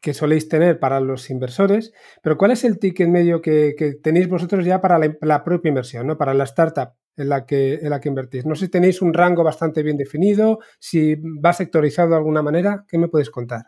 [0.00, 4.64] que soléis tener para los inversores, pero ¿cuál es el ticket medio que, tenéis vosotros
[4.64, 6.18] ya para la, propia inversión, ¿no?
[6.18, 8.46] para la startup en la, que, en la que invertís?
[8.46, 12.84] No sé si tenéis un rango bastante bien definido, si va sectorizado de alguna manera,
[12.88, 13.66] ¿qué me podéis contar?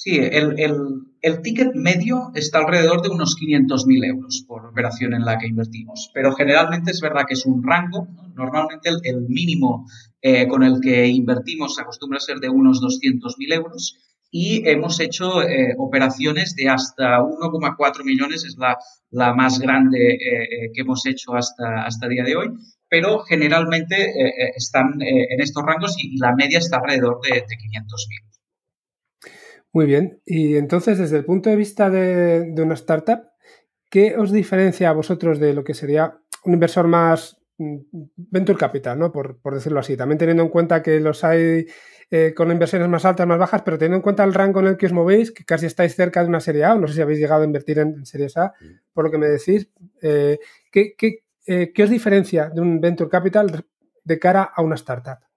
[0.00, 0.54] Sí, el,
[1.22, 6.12] el, ticket medio está alrededor de unos 500.000 euros por operación en la que invertimos,
[6.14, 8.06] pero generalmente es verdad que es un rango.
[8.36, 9.86] Normalmente el, mínimo
[10.20, 13.98] eh, con el que invertimos acostumbra a ser de unos 200.000 euros
[14.30, 18.76] y hemos hecho eh, operaciones de hasta 1,4 millones, es la,
[19.10, 22.48] la más grande eh, que hemos hecho hasta, hasta el día de hoy,
[22.90, 24.14] pero generalmente
[24.56, 28.28] están en estos rangos y, la media está alrededor de, de 500.000.
[29.72, 30.20] Muy bien.
[30.24, 33.20] Y entonces, desde el punto de vista de, una startup,
[33.90, 39.12] ¿qué os diferencia a vosotros de lo que sería un inversor más venture capital, ¿no?
[39.12, 39.96] Por, decirlo así.
[39.96, 41.66] También teniendo en cuenta que los hay
[42.10, 44.76] eh, con inversiones más altas, más bajas, pero teniendo en cuenta el rango en el
[44.76, 47.02] que os movéis, que casi estáis cerca de una serie A, o no sé si
[47.02, 48.54] habéis llegado a invertir en, series A,
[48.92, 49.68] por lo que me decís,
[50.00, 50.38] eh,
[50.70, 50.94] ¿qué,
[51.46, 53.64] eh, ¿qué os diferencia de un venture capital
[54.04, 55.27] de cara a una startup?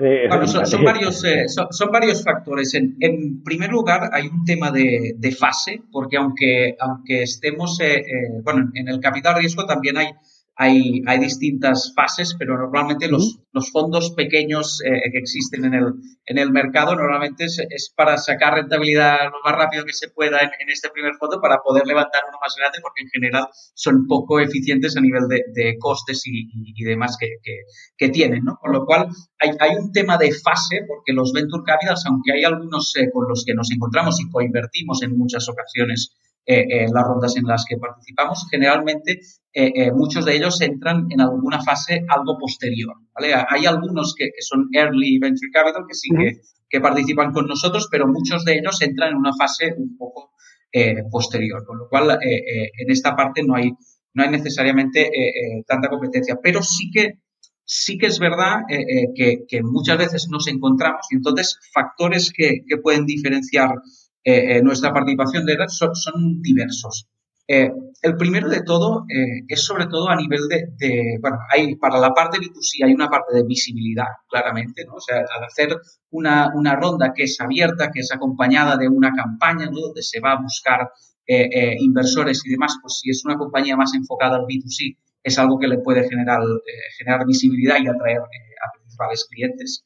[0.00, 0.28] Eh,
[0.64, 2.72] son, varios, eh, son, varios factores.
[2.74, 8.04] En, primer lugar, hay un tema de, fase, porque aunque, aunque estemos, eh,
[8.44, 10.12] bueno, en el capital riesgo también hay
[10.60, 15.84] hay, hay distintas fases, pero normalmente los, los fondos pequeños eh, que existen en el,
[16.26, 20.40] en el mercado normalmente es, es, para sacar rentabilidad lo más rápido que se pueda
[20.40, 24.08] en, en, este primer fondo para poder levantar uno más grande, porque en general son
[24.08, 27.58] poco eficientes a nivel de, de costes y, y, demás que, que,
[27.96, 28.42] que, tienen.
[28.42, 28.56] ¿no?
[28.60, 29.06] Con lo cual,
[29.38, 33.28] hay, hay, un tema de fase, porque los venture capitals, aunque hay algunos eh, con
[33.28, 36.16] los que nos encontramos y coinvertimos en muchas ocasiones,
[36.48, 39.20] las rondas en las que participamos, generalmente
[39.52, 42.94] eh, muchos de ellos entran en alguna fase algo posterior.
[43.48, 46.08] Hay algunos que, son early venture capital que sí
[46.70, 50.32] que, participan con nosotros, pero muchos de ellos entran en una fase un poco
[51.10, 53.72] posterior, con lo cual en esta parte no hay,
[54.14, 55.10] no hay necesariamente
[55.66, 57.18] tanta competencia, pero sí que
[57.64, 63.04] sí que es verdad que, muchas veces nos encontramos y entonces factores que, que pueden
[63.04, 63.70] diferenciar
[64.24, 67.08] eh, eh, nuestra participación de edad son, diversos.
[67.46, 67.70] Eh,
[68.02, 72.38] el primero de todo es sobre todo a nivel de, bueno, hay, para la parte
[72.38, 74.96] B2C hay una parte de visibilidad, claramente, ¿no?
[74.96, 75.74] O sea, al hacer
[76.10, 79.66] una, una ronda que es abierta, que es acompañada de una campaña.
[79.72, 80.90] Donde se va a buscar
[81.26, 85.68] inversores y demás, pues si es una compañía más enfocada al B2C, es algo que
[85.68, 86.40] le puede generar,
[86.98, 89.84] generar visibilidad y atraer a principales clientes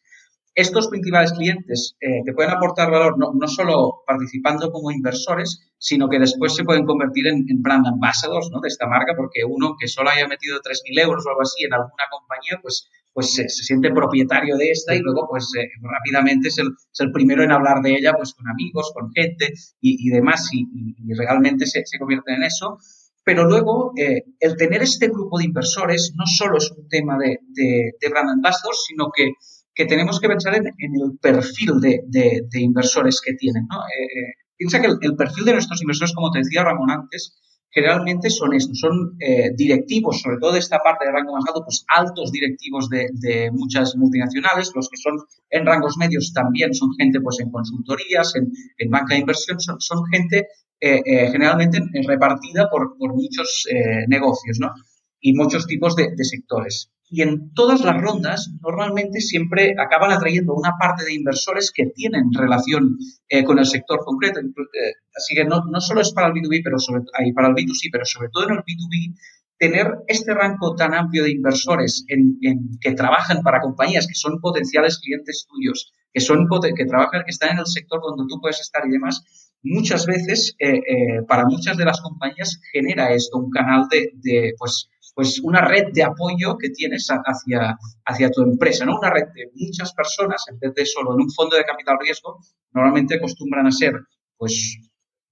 [0.55, 6.09] estos principales clientes eh, te pueden aportar valor no, no, solo participando como inversores, sino
[6.09, 8.61] que después se pueden convertir en, brand ambassadors ¿no?
[8.61, 11.73] de esta marca, porque uno que solo haya metido 3.000 euros o algo así en
[11.73, 16.59] alguna compañía, pues, pues se, siente propietario de esta y luego pues eh, rápidamente es
[16.59, 20.11] el, es el, primero en hablar de ella pues con amigos, con gente y, y
[20.11, 20.67] demás y,
[20.99, 22.79] y, realmente se, se convierte en eso.
[23.25, 27.39] Pero luego, eh, el tener este grupo de inversores no solo es un tema de,
[27.49, 29.33] de, de brand ambassadors, sino que
[29.75, 33.67] que tenemos que pensar en, el perfil de, inversores que tienen.
[33.71, 33.79] ¿no?
[33.79, 37.39] Eh, eh, piensa que el, perfil de nuestros inversores, como te decía Ramón antes,
[37.71, 41.65] generalmente son estos, son eh, directivos, sobre todo de esta parte de rango más alto,
[41.65, 45.17] pues altos directivos de, muchas multinacionales, los que son
[45.49, 50.49] en rangos medios también son gente pues en consultorías, en, banca de inversión, son, gente
[50.81, 53.67] eh, eh, generalmente repartida por, por muchos
[54.09, 54.73] negocios, ¿no?
[55.21, 60.79] Y muchos tipos de sectores y en todas las rondas normalmente siempre acaban atrayendo una
[60.81, 62.97] parte de inversores que tienen relación
[63.29, 64.41] eh, con el sector concreto.
[64.41, 67.03] Eh, así que no, no, solo es para el B2B, pero sobre,
[67.35, 69.15] para el B2C, pero sobre todo en el B2B,
[69.59, 72.39] tener este rango tan amplio de inversores en,
[72.81, 77.51] que trabajan para compañías que son potenciales clientes tuyos, que, son, que trabajan, que están
[77.51, 79.23] en el sector donde tú puedes estar y demás,
[79.63, 80.81] muchas veces eh,
[81.29, 85.93] para muchas de las compañías genera esto un canal de, de pues, pues una red
[85.93, 88.99] de apoyo que tienes hacia, hacia tu empresa, ¿no?
[88.99, 92.39] Una red de muchas personas, en vez de solo en un fondo de capital riesgo,
[92.73, 93.95] normalmente acostumbran a ser,
[94.37, 94.79] pues,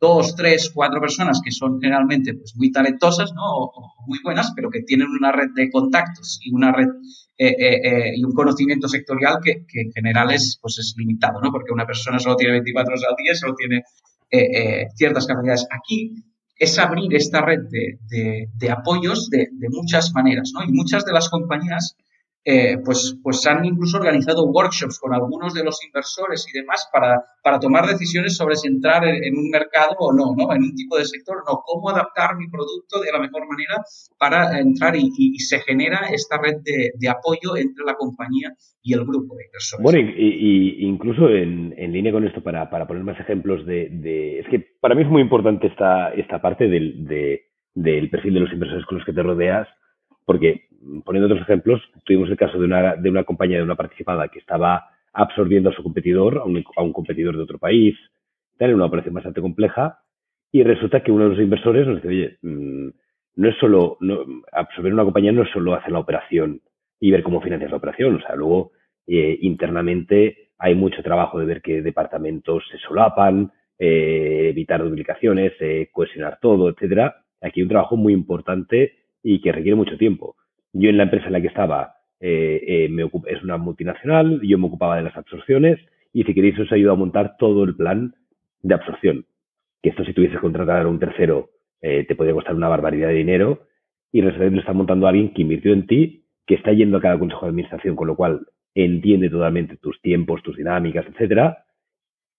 [0.00, 3.42] dos, tres, cuatro personas que son generalmente pues, muy talentosas, ¿no?
[3.44, 6.88] O, muy buenas, pero que tienen una red de contactos y una red
[7.36, 11.50] eh, eh, eh, y un conocimiento sectorial que, en general es, pues, es limitado, ¿no?
[11.52, 13.82] Porque una persona solo tiene 24 horas al día, solo tiene
[14.94, 15.66] ciertas capacidades.
[15.72, 16.14] Aquí
[16.60, 20.62] es abrir esta red de, apoyos de, muchas maneras, ¿no?
[20.62, 21.96] Y muchas de las compañías,
[22.42, 27.22] eh, pues, pues han incluso organizado workshops con algunos de los inversores y demás para,
[27.42, 30.50] para tomar decisiones sobre si entrar en, un mercado o no, ¿no?
[30.54, 33.84] En un tipo de sector o no, cómo adaptar mi producto de la mejor manera
[34.18, 39.36] para entrar y, se genera esta red de, apoyo entre la compañía y el grupo
[39.36, 39.82] de inversores.
[39.82, 44.94] Bueno, y, incluso en, línea con esto, para, poner más ejemplos de, Es que para
[44.94, 47.04] mí es muy importante esta, esta parte del,
[47.74, 49.68] del perfil de los inversores con los que te rodeas,
[50.24, 50.69] porque,
[51.04, 54.38] poniendo otros ejemplos, tuvimos el caso de una, de una compañía, de una participada que
[54.38, 57.96] estaba absorbiendo a su competidor, a un, a un competidor de otro país,
[58.58, 59.98] tal, una operación bastante compleja,
[60.52, 62.88] y resulta que uno de los inversores nos dice, oye, mm,
[63.36, 66.60] no es solo, no, absorber una compañía no es solo hacer la operación
[66.98, 68.16] y ver cómo financias la operación.
[68.16, 68.72] O sea, luego
[69.06, 75.88] eh, internamente hay mucho trabajo de ver qué departamentos se solapan, eh, evitar duplicaciones, eh,
[75.92, 77.24] cohesionar todo, etcétera.
[77.40, 80.36] Aquí hay un trabajo muy importante y que requiere mucho tiempo.
[80.72, 84.96] Yo en la empresa en la que estaba me es una multinacional, yo me ocupaba
[84.96, 85.78] de las absorciones
[86.12, 88.14] y si queréis os ayudo a montar todo el plan
[88.62, 89.26] de absorción.
[89.82, 93.62] Que esto si tuvieses contratar a un tercero te podría costar una barbaridad de dinero
[94.12, 97.16] y que lo está montando alguien que invirtió en ti que está yendo a cada
[97.16, 101.64] consejo de administración, con lo cual entiende totalmente tus tiempos, tus dinámicas, etcétera,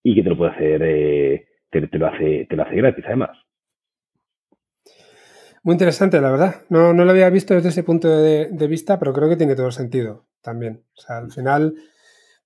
[0.03, 3.37] y que te lo puede hacer, eh, te, lo hace, te lo hace gratis además.
[5.63, 6.55] Muy interesante, la verdad.
[6.69, 9.71] No, no lo había visto desde ese punto de, vista, pero creo que tiene todo
[9.71, 10.83] sentido también.
[10.97, 11.75] O sea, al final,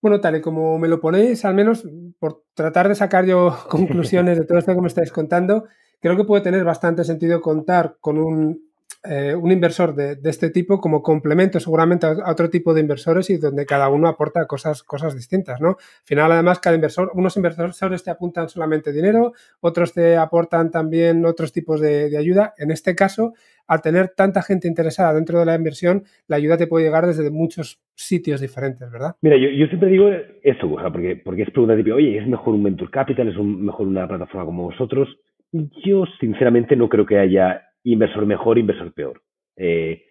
[0.02, 1.88] bueno, tal y como me lo ponéis, al menos
[2.20, 5.66] por tratar de sacar yo conclusiones de todo esto que me estáis contando,
[6.02, 8.65] creo que puede tener bastante sentido contar con un
[9.08, 13.38] eh, un inversor de, este tipo como complemento seguramente a, otro tipo de inversores y
[13.38, 15.70] donde cada uno aporta cosas, cosas distintas, ¿no?
[15.70, 21.26] Al final, además, cada inversor, unos inversores te apuntan solamente dinero, otros te aportan también
[21.26, 22.54] otros tipos de, ayuda.
[22.58, 23.34] En este caso,
[23.68, 27.30] al tener tanta gente interesada dentro de la inversión, la ayuda te puede llegar desde
[27.30, 29.16] muchos sitios diferentes, ¿verdad?
[29.22, 30.10] Mira, yo, siempre digo
[30.44, 33.28] esto, porque, porque es pregunta tipo, oye, ¿es mejor un Venture Capital?
[33.28, 35.10] ¿Es mejor una plataforma como vosotros?
[35.52, 39.22] Yo, sinceramente, no creo que haya inversor mejor, inversor peor.
[39.56, 40.04] Eh,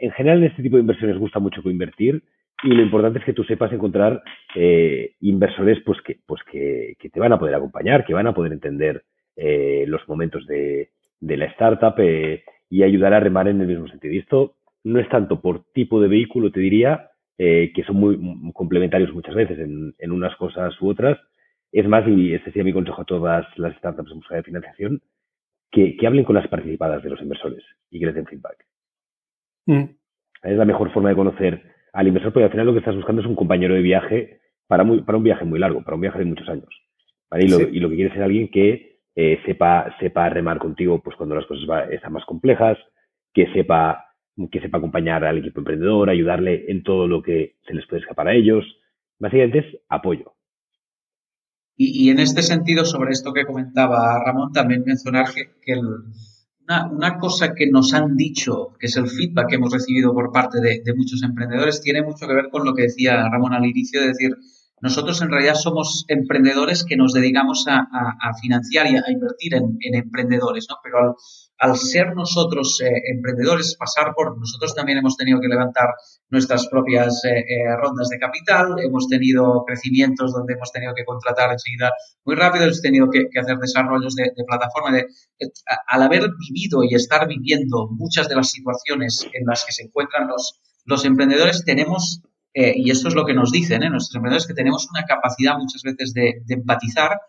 [0.00, 2.22] en general, en este tipo de inversiones gusta mucho coinvertir
[2.62, 4.22] y lo importante es que tú sepas encontrar
[4.54, 8.52] eh, inversores pues que, pues que, te van a poder acompañar, que van a poder
[8.52, 9.02] entender
[9.36, 11.96] eh, los momentos de, la startup
[12.70, 14.14] y ayudar a remar en el mismo sentido.
[14.14, 19.34] Esto no es tanto por tipo de vehículo, te diría, que son muy complementarios muchas
[19.34, 21.18] veces en, en, unas cosas u otras.
[21.72, 25.02] Es más, y este sería mi consejo a todas las startups en busca de financiación,
[25.70, 28.64] que, hablen con las participadas de los inversores y que les den feedback.
[29.66, 29.84] Mm.
[30.42, 33.22] Es la mejor forma de conocer al inversor, porque al final lo que estás buscando
[33.22, 36.18] es un compañero de viaje para, muy, para un viaje muy largo, para un viaje
[36.18, 36.68] de muchos años.
[37.32, 41.16] Y, lo, y, lo, que quieres es alguien que eh, sepa, sepa remar contigo pues
[41.16, 42.78] cuando las cosas están más complejas,
[43.34, 44.06] que sepa,
[44.50, 48.28] que sepa acompañar al equipo emprendedor, ayudarle en todo lo que se les puede escapar
[48.28, 48.64] a ellos.
[49.18, 50.37] Básicamente es apoyo.
[51.80, 55.80] Y, en este sentido, sobre esto que comentaba Ramón, también mencionar que,
[56.66, 60.60] una, cosa que nos han dicho, que es el feedback que hemos recibido por parte
[60.60, 64.08] de, muchos emprendedores, tiene mucho que ver con lo que decía Ramón al inicio, de
[64.08, 64.32] decir,
[64.80, 67.86] nosotros en realidad somos emprendedores que nos dedicamos a,
[68.42, 70.78] financiar y a, invertir en, emprendedores, ¿no?
[70.82, 71.14] Pero al,
[71.74, 75.88] ser nosotros eh, emprendedores, pasar por, nosotros también hemos tenido que levantar
[76.30, 81.50] nuestras propias eh, eh, rondas de capital, hemos tenido crecimientos donde hemos tenido que contratar
[81.50, 81.90] enseguida
[82.24, 84.92] muy rápido, hemos tenido que, hacer desarrollos de, plataforma.
[84.92, 85.06] De,
[85.88, 90.28] al haber vivido y estar viviendo muchas de las situaciones en las que se encuentran
[90.28, 92.22] los, los emprendedores, tenemos
[92.54, 96.12] y esto es lo que nos dicen nuestros emprendedores, que tenemos una capacidad muchas veces
[96.12, 97.20] de, empatizar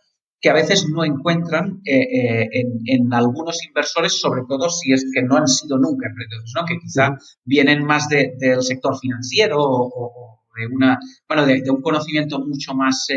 [0.42, 5.36] que a veces no encuentran eh, en, algunos inversores, sobre todo si es que no
[5.36, 6.66] han sido nunca emprendedores, ¿no?
[6.66, 12.74] que quizá vienen más del sector financiero o, de, una, bueno, de, un conocimiento mucho
[12.74, 13.08] más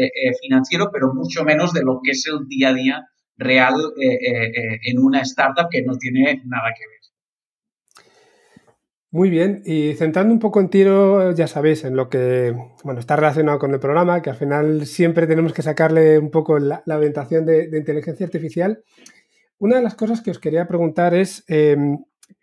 [0.40, 5.20] financiero, pero mucho menos de lo que es el día a día real en una
[5.20, 7.01] startup que no tiene nada que ver.
[9.14, 13.14] Muy bien, y centrando un poco en tiro, ya sabéis, en lo que bueno, está
[13.14, 17.44] relacionado con el programa, que al final siempre tenemos que sacarle un poco la, orientación
[17.44, 18.82] de, inteligencia artificial.
[19.58, 21.98] Una de las cosas que os quería preguntar es, em,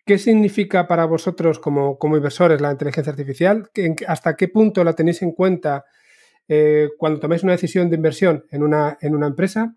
[0.05, 3.71] ¿qué significa para vosotros como, como inversores la inteligencia artificial?
[4.07, 5.85] ¿Hasta qué punto la tenéis en cuenta
[6.47, 9.75] eh, cuando tomáis una decisión de inversión en una, en una empresa?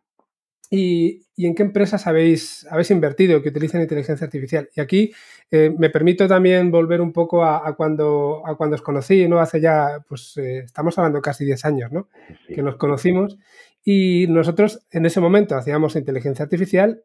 [0.75, 4.71] ¿Y, en qué empresas habéis, habéis invertido que utilizan inteligencia artificial?
[4.75, 5.13] Y aquí
[5.51, 9.39] eh, me permito también volver un poco a, cuando, a cuando os conocí, ¿no?
[9.39, 12.09] Hace ya, pues eh, estamos hablando casi 10 años, ¿no?
[12.49, 13.39] Que nos conocimos
[13.85, 17.03] y nosotros en ese momento hacíamos inteligencia artificial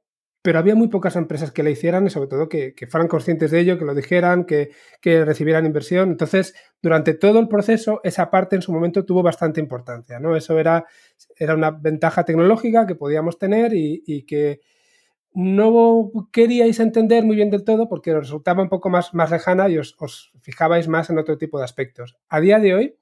[0.48, 3.60] pero había muy pocas empresas que la hicieran y sobre todo que, fueran conscientes de
[3.60, 4.70] ello, que lo dijeran, que,
[5.04, 6.10] recibieran inversión.
[6.12, 10.22] Entonces, durante todo el proceso, esa parte en su momento tuvo bastante importancia.
[10.22, 10.38] ¿no?
[10.38, 10.86] Eso era,
[11.36, 14.62] era una ventaja tecnológica que podíamos tener y, que
[15.34, 19.78] no queríais entender muy bien del todo porque resultaba un poco más, más lejana y
[19.78, 22.16] os, os fijabais más en otro tipo de aspectos.
[22.30, 22.96] A día de hoy,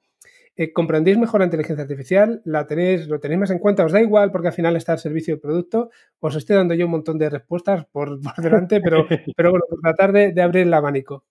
[0.58, 4.02] eh, comprendéis mejor la inteligencia artificial, la tenéis, lo tenéis más en cuenta, os da
[4.02, 5.90] igual porque al final está el servicio y el producto,
[6.20, 10.14] os estoy dando yo un montón de respuestas por, delante, pero, pero bueno, por tratar
[10.14, 11.26] de, abrir el abanico.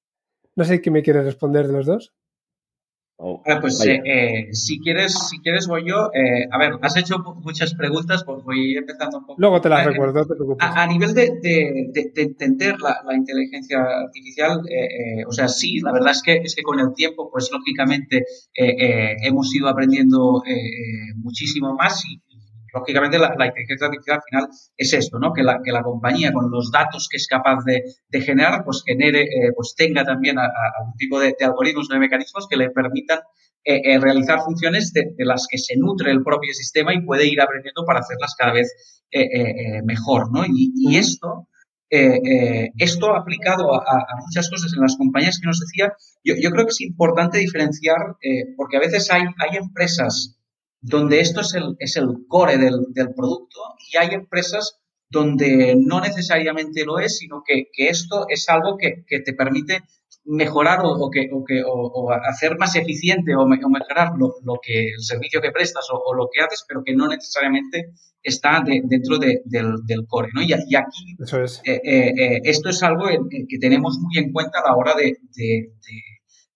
[0.56, 2.14] No sé qué me quieres responder de los dos.
[3.16, 6.10] Oh, pues eh, eh, si quieres, si quieres voy yo.
[6.12, 9.40] Eh, a ver, has hecho muchas preguntas, pues voy empezando un poco.
[9.40, 10.68] Luego te las recuerdo, no te preocupes.
[10.68, 11.30] A, nivel de,
[12.16, 14.60] entender la, inteligencia artificial,
[15.28, 19.54] o sea, sí, la verdad es que es que con el tiempo, pues lógicamente hemos
[19.54, 20.42] ido aprendiendo
[21.16, 22.20] muchísimo más y,
[22.74, 25.32] lógicamente la, inteligencia artificial al final es esto, ¿no?
[25.32, 29.22] Que la, que la compañía con los datos que es capaz de, generar, pues genere,
[29.22, 33.20] eh, pues tenga también algún tipo de, algoritmos o de mecanismos que le permitan
[33.64, 37.40] eh, eh, realizar funciones de, las que se nutre el propio sistema y puede ir
[37.40, 38.72] aprendiendo para hacerlas cada vez
[39.84, 40.44] mejor, ¿no?
[40.44, 41.46] Y, esto,
[41.88, 45.92] esto aplicado a, muchas cosas en las compañías que nos decía,
[46.24, 48.16] yo, yo creo que es importante diferenciar,
[48.56, 50.36] porque a veces hay, hay empresas
[50.84, 53.58] donde esto es el, es el core del, del, producto
[53.90, 59.02] y hay empresas donde no necesariamente lo es, sino que, que esto es algo que,
[59.06, 59.80] que, te permite
[60.26, 64.88] mejorar o, o que, o, que, o, hacer más eficiente o, mejorar lo, lo, que
[64.88, 69.40] el servicio que prestas o, lo que haces, pero que no necesariamente está dentro de,
[69.46, 70.28] del, del, core.
[70.34, 70.42] ¿no?
[70.42, 71.16] Y, y aquí
[71.64, 75.16] eh, eh, eh, esto es algo que tenemos muy en cuenta a la hora de,
[75.34, 75.72] de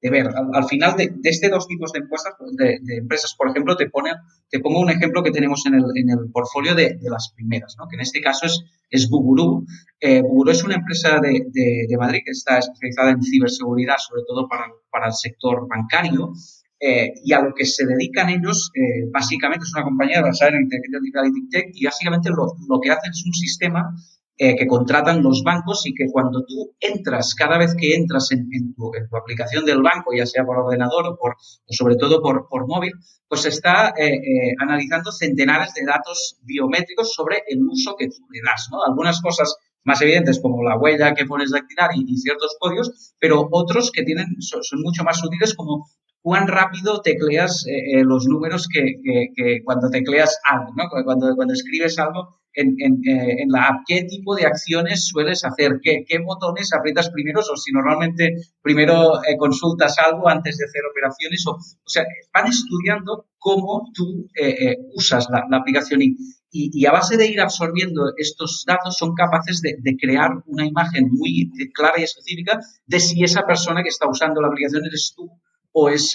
[0.01, 0.29] de ver.
[0.29, 4.13] Al, final de, de, este dos tipos de, empresas, de, empresas, por ejemplo, te, pone,
[4.49, 7.89] te pongo un ejemplo que tenemos en el, en el portfolio de, las primeras, ¿no?
[7.89, 9.67] que en este caso es, es Buguru.
[10.01, 15.07] Eh, es una empresa de, Madrid que está especializada en ciberseguridad, sobre todo para, para
[15.07, 16.33] el sector bancario.
[16.81, 20.63] Eh, y a lo que se dedican ellos, eh, básicamente es una compañía basada en
[20.63, 23.97] inteligencia artificial y TIC y básicamente lo, lo que hacen es un sistema
[24.41, 28.49] eh, que contratan los bancos y que cuando tú entras, cada vez que entras en,
[28.75, 31.37] tu, aplicación del banco, ya sea por ordenador o, por,
[31.69, 32.93] sobre todo por, por móvil,
[33.27, 38.41] pues está eh, eh, analizando centenares de datos biométricos sobre el uso que tú le
[38.45, 38.85] das, ¿no?
[38.85, 43.49] Algunas cosas más evidentes como la huella que pones de activar y, ciertos códigos, pero
[43.51, 45.89] otros que tienen, son, mucho más útiles como
[46.23, 47.65] cuán rápido tecleas
[48.05, 48.97] los números que,
[49.35, 50.85] que, cuando tecleas algo, ¿no?
[51.05, 55.81] Cuando, cuando escribes algo, en, eh, en, la app, qué tipo de acciones sueles hacer,
[55.83, 60.83] qué, qué botones aprietas primero o si normalmente primero eh, consultas algo antes de hacer
[60.91, 61.47] operaciones.
[61.47, 66.17] O, o sea, van estudiando cómo tú eh, usas la, aplicación y,
[66.51, 71.09] y, a base de ir absorbiendo estos datos son capaces de, de, crear una imagen
[71.13, 75.31] muy clara y específica de si esa persona que está usando la aplicación eres tú
[75.73, 76.13] o es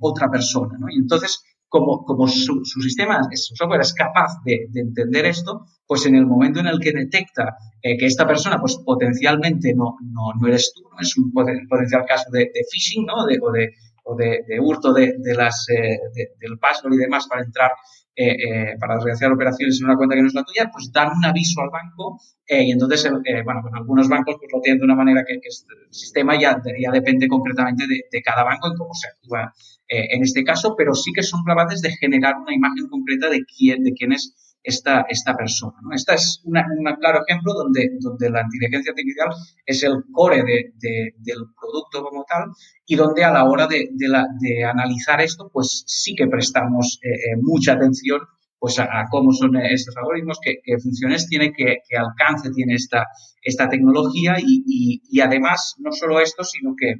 [0.00, 0.76] otra persona.
[0.78, 0.88] ¿no?
[0.88, 5.66] Y entonces como, como su, su, sistema, su software es capaz de, de, entender esto,
[5.86, 9.96] pues en el momento en el que detecta eh, que esta persona, pues potencialmente no,
[10.02, 13.26] no, no eres tú, es un potencial caso de, de phishing, ¿no?
[13.26, 17.72] De, o, de, o de, hurto de, las, del password y demás para entrar
[18.20, 21.16] eh, eh, para realizar operaciones en una cuenta que no es la tuya, pues dan
[21.16, 23.08] un aviso al banco eh, y entonces,
[23.44, 26.90] bueno, con algunos bancos pues lo tienen de una manera que, el sistema ya, ya
[26.90, 29.52] depende concretamente de, cada banco y cómo se actúa
[29.86, 33.84] en este caso, pero sí que son capaces de generar una imagen concreta de quién,
[33.84, 35.74] de quién es esta, esta persona.
[35.82, 35.94] ¿no?
[35.94, 36.54] Este es un
[37.00, 39.28] claro ejemplo donde, donde la inteligencia artificial
[39.64, 42.50] es el core de, del producto como tal
[42.86, 47.36] y donde a la hora de, de analizar esto, pues sí que prestamos eh, eh,
[47.40, 48.20] mucha atención
[48.58, 53.06] pues a, cómo son estos algoritmos, qué, funciones tiene, qué, alcance tiene esta,
[53.40, 56.94] esta tecnología y, y, además no solo esto, sino que,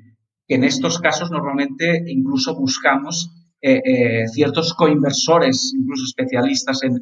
[0.46, 7.00] que en estos casos normalmente incluso buscamos eh, eh, ciertos coinversores, incluso especialistas en,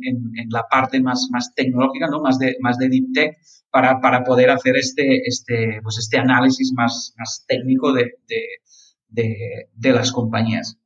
[0.48, 2.22] la parte más, más tecnológica, ¿no?
[2.22, 3.36] más, de, más de deep tech,
[3.70, 8.14] para, para poder hacer este, este, pues este análisis más, más técnico de,
[9.10, 10.78] de, las compañías.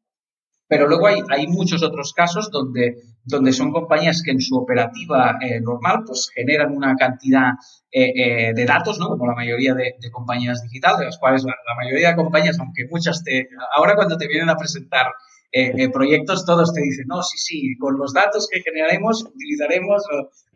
[0.66, 5.38] Pero luego hay, hay, muchos otros casos donde, donde son compañías que en su operativa
[5.40, 7.52] eh, normal pues generan una cantidad
[7.92, 9.08] de datos, ¿no?
[9.08, 12.88] como la mayoría de, compañías digitales, de las cuales la, la, mayoría de compañías, aunque
[12.90, 13.48] muchas te...
[13.76, 15.06] Ahora cuando te vienen a presentar
[15.52, 20.02] eh, eh, proyectos todos te dicen, no, sí, sí, con los datos que generaremos utilizaremos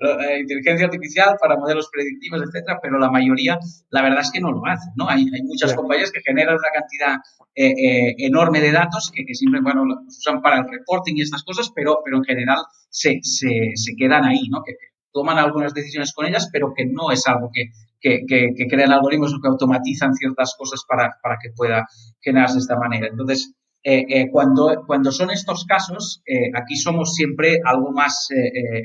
[0.01, 3.59] eh, inteligencia artificial para modelos predictivos, etcétera, pero la mayoría,
[3.91, 5.09] la verdad es que no lo hacen, ¿no?
[5.09, 7.17] Hay, hay muchas compañías que generan una cantidad
[7.57, 11.71] enorme de datos que, que, siempre, bueno, los usan para el reporting y estas cosas,
[11.75, 14.63] pero, pero en general se, se, se quedan ahí, ¿no?
[14.65, 14.75] Que,
[15.15, 17.71] toman algunas decisiones con ellas, pero que no es algo que,
[18.01, 21.87] que, que, crean algoritmos o que automatizan ciertas cosas para, para que pueda
[22.21, 23.07] generarse de esta manera.
[23.07, 23.55] Entonces,
[23.87, 28.29] eh, eh, cuando, cuando son estos casos, eh, aquí somos siempre algo más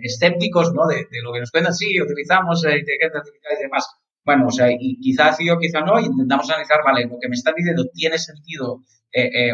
[0.03, 0.85] escépticos, ¿no?
[0.87, 3.87] De, lo que nos cuentan, sí, utilizamos inteligencia artificial y demás.
[4.25, 7.35] Bueno, o sea, y quizá sí o quizá no, intentamos analizar, vale, lo que me
[7.35, 8.83] están diciendo tiene sentido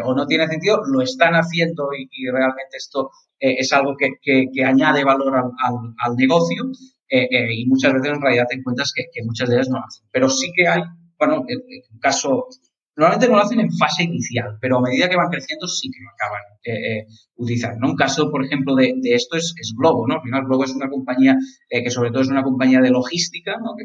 [0.04, 5.04] o no tiene sentido, lo están haciendo y, realmente esto es algo que, que, añade
[5.04, 5.52] valor al,
[5.98, 6.64] al, negocio
[7.08, 10.06] y muchas veces en realidad te encuentras que, que, muchas de ellas no lo hacen.
[10.10, 10.82] Pero sí que hay,
[11.18, 12.48] bueno, un caso
[12.96, 16.02] Normalmente no lo hacen en fase inicial, pero a medida que van creciendo sí que
[16.02, 17.86] lo acaban eh, eh utilizando.
[17.86, 20.06] Un caso, por ejemplo, de, esto es, Globo.
[20.08, 20.14] ¿no?
[20.14, 21.36] Al final, Globo es una compañía
[21.68, 23.74] eh, que sobre todo es una compañía de logística, ¿no?
[23.76, 23.84] que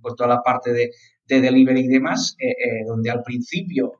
[0.00, 0.90] por, toda la parte de,
[1.26, 3.92] delivery y demás, eh, donde al principio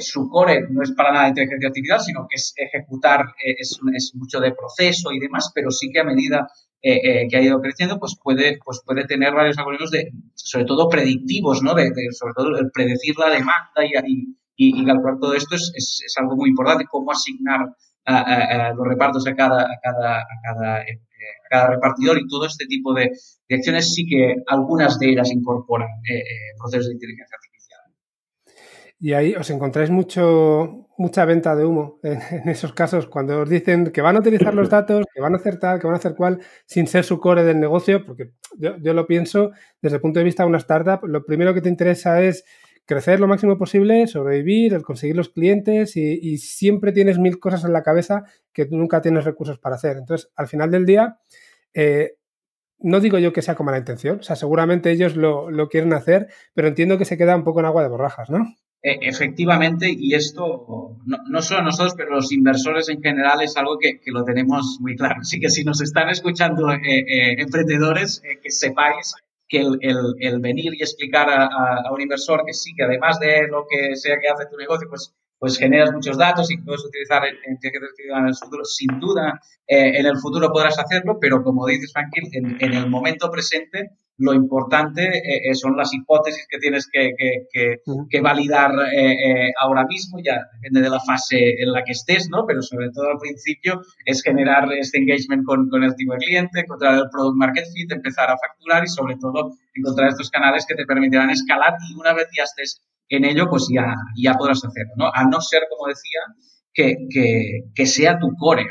[0.00, 4.52] su core no es para nada inteligencia artificial, sino que es ejecutar, es mucho de
[4.52, 6.48] proceso y demás, pero sí que a medida
[6.88, 10.66] eh, eh, que ha ido creciendo, pues puede, pues puede tener varios algoritmos de, sobre
[10.66, 11.74] todo predictivos, ¿no?
[11.74, 16.36] De, sobre todo el predecir la demanda y, y, calcular todo esto es, es, algo
[16.36, 17.74] muy importante, cómo asignar
[18.76, 21.00] los repartos a cada, a cada, a cada, eh,
[21.46, 23.10] a cada repartidor y todo este tipo de,
[23.48, 25.88] de, acciones sí que algunas de ellas incorporan
[26.56, 27.36] procesos de inteligencia.
[28.98, 33.92] Y ahí os encontráis mucho, mucha venta de humo en, esos casos, cuando os dicen
[33.92, 36.14] que van a utilizar los datos, que van a hacer tal, que van a hacer
[36.14, 39.50] cual, sin ser su core del negocio, porque yo, yo lo pienso
[39.82, 42.44] desde el punto de vista de una startup, lo primero que te interesa es
[42.86, 47.82] crecer lo máximo posible, sobrevivir, conseguir los clientes y, siempre tienes mil cosas en la
[47.82, 49.96] cabeza que tú nunca tienes recursos para hacer.
[49.96, 51.18] Entonces, al final del día,
[51.74, 52.14] eh,
[52.78, 55.92] no digo yo que sea con mala intención, o sea, seguramente ellos lo, lo, quieren
[55.92, 58.54] hacer, pero entiendo que se queda un poco en agua de borrajas, ¿no?
[58.86, 63.98] E, efectivamente, y esto no, solo nosotros, pero los inversores en general es algo que,
[64.06, 65.16] lo tenemos muy claro.
[65.22, 69.12] Así que si nos están escuchando eh, eh, emprendedores, eh, que sepáis
[69.48, 73.96] que el, venir y explicar a, un inversor que sí, que además de lo que
[73.96, 78.26] sea que hace tu negocio, pues, pues generas muchos datos y puedes utilizar en, en
[78.26, 82.88] el futuro, sin duda, en el futuro podrás hacerlo, pero como dices, Frankie, en el
[82.88, 87.12] momento presente lo importante eh, eh, son las hipótesis que tienes que,
[87.52, 92.44] que, validar eh, ahora mismo, ya depende de la fase en la que estés, ¿no?
[92.46, 96.60] Pero sobre todo al principio es generar este engagement con, con el tipo de cliente,
[96.60, 100.74] encontrar el product market fit, empezar a facturar y sobre todo encontrar estos canales que
[100.74, 104.94] te permitirán escalar y una vez ya estés en ello, pues ya, ya podrás hacerlo,
[104.96, 105.10] ¿no?
[105.12, 106.20] A no ser, como decía,
[106.72, 106.96] que,
[107.74, 108.66] que, sea tu core,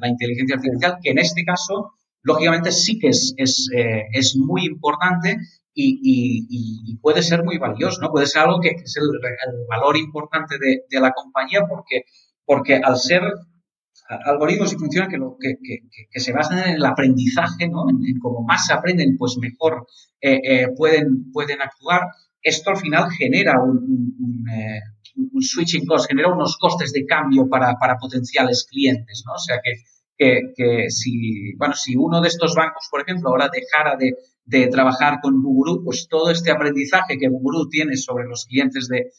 [0.00, 1.92] la inteligencia artificial, que en este caso
[2.24, 5.36] lógicamente sí que es, es, eh, es muy importante
[5.76, 8.10] y, y, puede ser muy valioso, ¿no?
[8.10, 9.08] Puede ser algo que, es el,
[9.68, 12.04] valor importante de, de, la compañía porque,
[12.44, 13.22] porque al ser
[14.08, 15.56] algoritmos y funciones que, lo, que,
[16.10, 17.88] que, se basan en el aprendizaje, ¿no?
[17.90, 19.86] En, cómo más se aprenden, pues mejor
[20.20, 22.02] eh, eh, pueden, pueden actuar.
[22.40, 24.44] Esto al final genera un, un,
[25.32, 29.32] un, switching cost, genera unos costes de cambio para, para potenciales clientes, ¿no?
[29.32, 29.72] O sea que,
[30.16, 35.18] que, si, bueno, si uno de estos bancos, por ejemplo, ahora dejara de, de trabajar
[35.22, 39.10] con Buguru, pues todo este aprendizaje que Buguru tiene sobre los clientes de,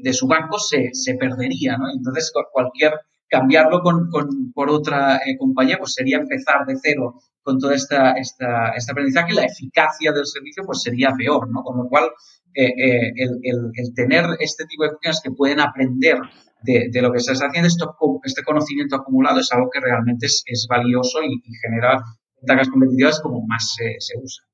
[0.00, 1.90] de, su banco se, se perdería, ¿no?
[1.92, 2.94] Entonces, cualquier
[3.28, 8.12] cambiarlo con, con por otra eh, compañía, pues sería empezar de cero con todo esta,
[8.12, 11.62] esta, este aprendizaje y la eficacia del servicio pues sería peor, ¿no?
[11.62, 12.10] Con lo cual,
[12.54, 16.18] eh, eh, el, tener este tipo de funciones que pueden aprender
[16.62, 21.22] de, lo que estás haciendo, esto, este conocimiento acumulado es algo que realmente es, valioso
[21.22, 22.02] y, y, genera
[22.40, 24.44] ventajas competitivas como más se, usa.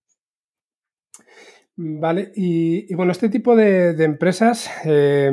[1.79, 5.31] Vale, y, bueno, este tipo de, empresas, eh,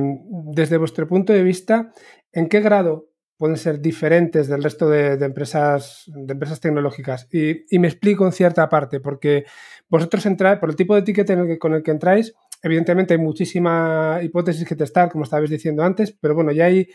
[0.53, 1.93] desde vuestro punto de vista,
[2.33, 7.29] ¿en qué grado pueden ser diferentes del resto de, empresas, de empresas tecnológicas?
[7.31, 9.45] Y, me explico en cierta parte, porque
[9.87, 12.33] vosotros entráis, por el tipo de etiquete en el que, con el que entráis,
[12.63, 16.87] evidentemente hay muchísima hipótesis que testar, como estabais diciendo antes, pero bueno, ya hay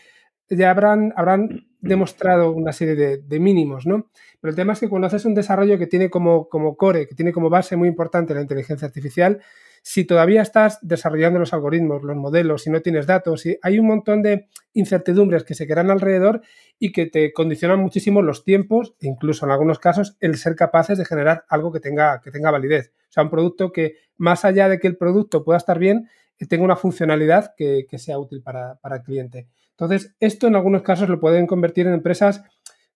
[0.49, 4.09] ya habrán, habrán demostrado una serie de, mínimos, ¿no?
[4.41, 7.15] Pero el tema es que cuando haces un desarrollo que tiene como, como core, que
[7.15, 9.41] tiene como base muy importante la inteligencia artificial,
[9.81, 13.87] si todavía estás desarrollando los algoritmos, los modelos, si no tienes datos, si hay un
[13.87, 16.41] montón de incertidumbres que se quedan alrededor
[16.79, 20.97] y que te condicionan muchísimo los tiempos e incluso en algunos casos el ser capaces
[20.97, 22.91] de generar algo que tenga, que tenga validez.
[23.09, 26.07] O sea, un producto que más allá de que el producto pueda estar bien,
[26.47, 29.47] tenga una funcionalidad que, sea útil para, el cliente.
[29.71, 32.43] Entonces, esto en algunos casos lo pueden convertir en empresas,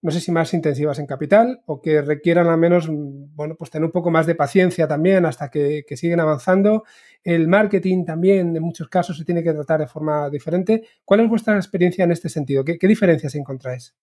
[0.02, 3.86] no sé si más intensivas en capital o que requieran al menos, bueno, pues tener
[3.86, 6.84] un poco más de paciencia también hasta que, siguen avanzando.
[7.24, 10.84] El marketing también, en muchos casos, se tiene que tratar de forma diferente.
[11.06, 12.66] ¿Cuál es vuestra experiencia en este sentido?
[12.66, 13.96] ¿Qué, diferencias encontráis?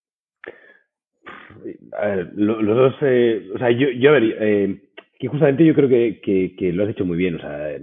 [1.93, 4.90] A ver, los dos, eh, o sea, yo, yo eh,
[5.21, 7.77] que justamente yo creo que, lo has hecho muy bien, o sea,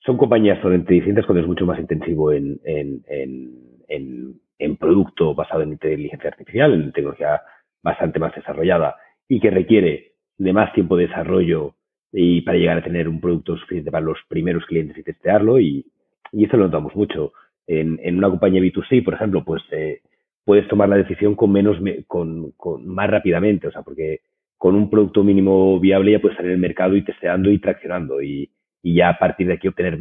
[0.00, 5.70] son compañías totalmente distintas cuando es mucho más intensivo en, en, en producto basado en
[5.70, 7.42] inteligencia artificial, en tecnología
[7.80, 8.96] bastante más desarrollada
[9.28, 11.76] y que requiere de más tiempo de desarrollo
[12.12, 15.86] y para llegar a tener un producto suficiente para los primeros clientes y testearlo y,
[16.32, 17.32] eso lo notamos mucho.
[17.66, 20.00] En, en una compañía B2C, por ejemplo, pues eh,
[20.44, 21.76] puedes tomar la decisión con menos,
[22.06, 22.52] con
[22.86, 24.20] más rápidamente, o sea, porque
[24.60, 28.50] con un producto mínimo viable ya puedes salir al mercado y testeando y traccionando y,
[28.82, 29.98] y ya a partir de aquí obtener,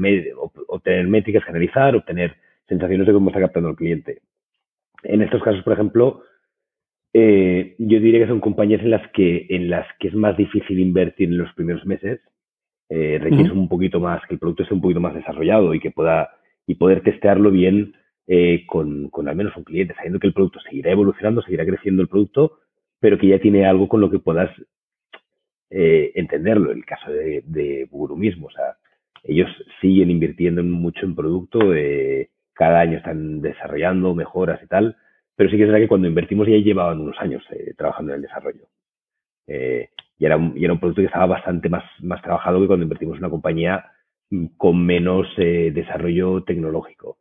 [0.67, 2.35] obtener métricas, generalizar, obtener
[2.67, 4.19] sensaciones de cómo está captando el cliente.
[5.03, 6.23] En estos casos, por ejemplo,
[7.13, 10.77] eh, yo diría que son compañías en las que, en las que es más difícil
[10.77, 12.19] invertir en los primeros meses.
[12.89, 13.59] Eh, requiere uh -huh.
[13.59, 16.31] un poquito más, que el producto esté un poquito más desarrollado y que pueda,
[16.67, 17.93] y poder testearlo bien
[18.27, 22.01] eh, con, con al menos un cliente, sabiendo que el producto seguirá evolucionando, seguirá creciendo
[22.01, 22.59] el producto,
[22.99, 24.49] pero que ya tiene algo con lo que puedas
[25.69, 26.71] eh, entenderlo.
[26.71, 28.77] El caso de, de Buguru mismo, o sea,
[29.23, 29.49] ellos
[29.81, 34.97] siguen invirtiendo mucho en producto, eh, cada año están desarrollando mejoras y tal,
[35.35, 38.17] pero sí que es verdad que cuando invertimos ya llevaban unos años eh, trabajando en
[38.17, 38.67] el desarrollo.
[39.47, 43.31] Y, era un, producto que estaba bastante más, más trabajado que cuando invertimos en una
[43.31, 43.85] compañía
[44.29, 47.17] mm, con menos desarrollo tecnológico.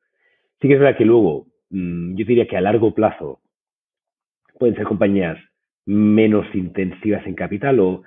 [0.61, 3.41] Sí que es verdad que luego, mmm, yo diría que a largo plazo
[4.59, 5.39] pueden ser compañías
[5.89, 8.03] menos intensivas en capital o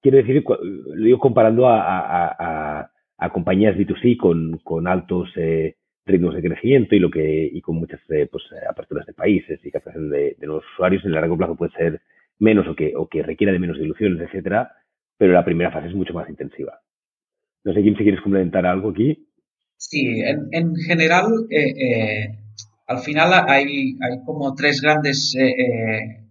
[0.00, 2.90] quiero decir, lo digo comparando a,
[3.32, 8.28] compañías B2C con, altos eh, ritmos de crecimiento y lo que y con muchas eh,
[8.30, 11.72] pues, aperturas de países y captación de, de, nuevos usuarios en el largo plazo puede
[11.72, 12.00] ser
[12.38, 14.72] menos o que, requiera de menos diluciones, etcétera,
[15.18, 16.80] pero la primera fase es mucho más intensiva.
[17.64, 19.26] No sé, Kim, si quieres complementar algo aquí.
[19.76, 22.38] Sí, en, en general, eh, eh,
[22.86, 26.23] al final hay, hay como tres grandes eh, eh,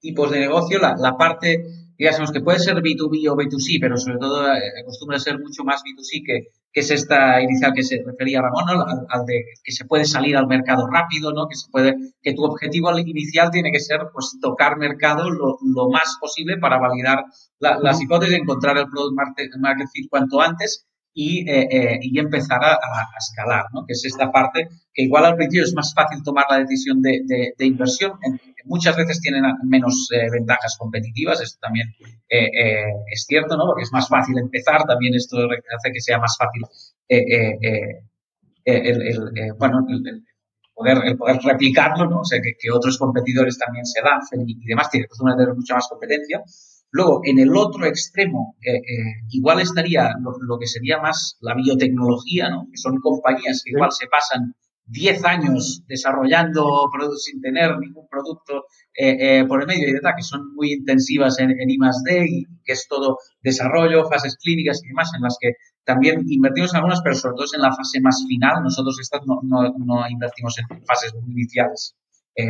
[0.00, 0.78] tipos de negocio.
[0.78, 1.64] La, la parte
[1.98, 5.82] digamos que puede ser B2B o B2C, pero sobre todo eh, acostumbra ser mucho más
[5.82, 8.82] B2C, que, que es esta inicial que se refería Ramón, ¿no?
[8.84, 11.48] al, al, de que se puede salir al mercado rápido, ¿no?
[11.48, 15.90] que se puede, que tu objetivo inicial tiene que ser pues tocar mercado lo, lo
[15.90, 17.24] más posible para validar
[17.58, 22.18] la, las hipótesis, encontrar el product market, market fit cuanto antes y, eh, eh, y
[22.18, 23.84] empezar a, a, escalar, ¿no?
[23.86, 27.20] que es esta parte que igual al principio es más fácil tomar la decisión de,
[27.26, 28.12] de, inversión,
[28.64, 31.88] muchas veces tienen menos eh, ventajas competitivas, esto también
[32.28, 33.66] es cierto, ¿no?
[33.66, 35.38] porque es más fácil empezar, también esto
[35.76, 36.62] hace que sea más fácil
[37.08, 37.58] el,
[38.64, 40.24] el, bueno, el,
[40.74, 42.20] poder, el poder replicarlo, ¿no?
[42.20, 45.54] o sea, que, que otros competidores también se lancen y, y demás, tiene que tener
[45.54, 46.42] mucha más competencia.
[46.90, 48.80] Luego, en el otro extremo, eh, eh,
[49.30, 52.66] igual estaría lo, lo, que sería más la biotecnología, ¿no?
[52.70, 54.54] que son compañías que igual se pasan
[54.86, 58.64] 10 años desarrollando productos sin tener ningún producto
[58.94, 62.26] eh, por el medio y de tal, que son muy intensivas en, en I+.D.
[62.26, 65.52] y que es todo desarrollo, fases clínicas y demás, en las que
[65.84, 68.62] también invertimos en algunas, pero sobre todo en la fase más final.
[68.62, 71.94] Nosotros estas no, no, no invertimos en fases muy iniciales,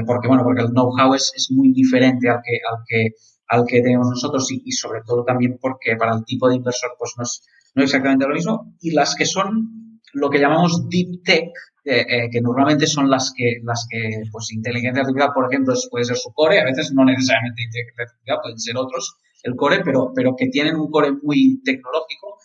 [0.06, 3.14] porque bueno, porque el know-how es, es, muy diferente al que, al que
[3.48, 7.14] al que tenemos nosotros y, sobre todo también porque para el tipo de inversor pues
[7.16, 7.42] no es,
[7.74, 8.74] no exactamente lo mismo.
[8.80, 11.50] Y las que son lo que llamamos deep tech,
[11.84, 16.04] eh, eh, que normalmente son las que, las que, pues inteligencia artificial, por ejemplo, puede
[16.04, 20.12] ser su core, a veces no necesariamente inteligencia artificial, pueden ser otros, el core, pero,
[20.14, 22.38] pero que tienen un core muy tecnológico,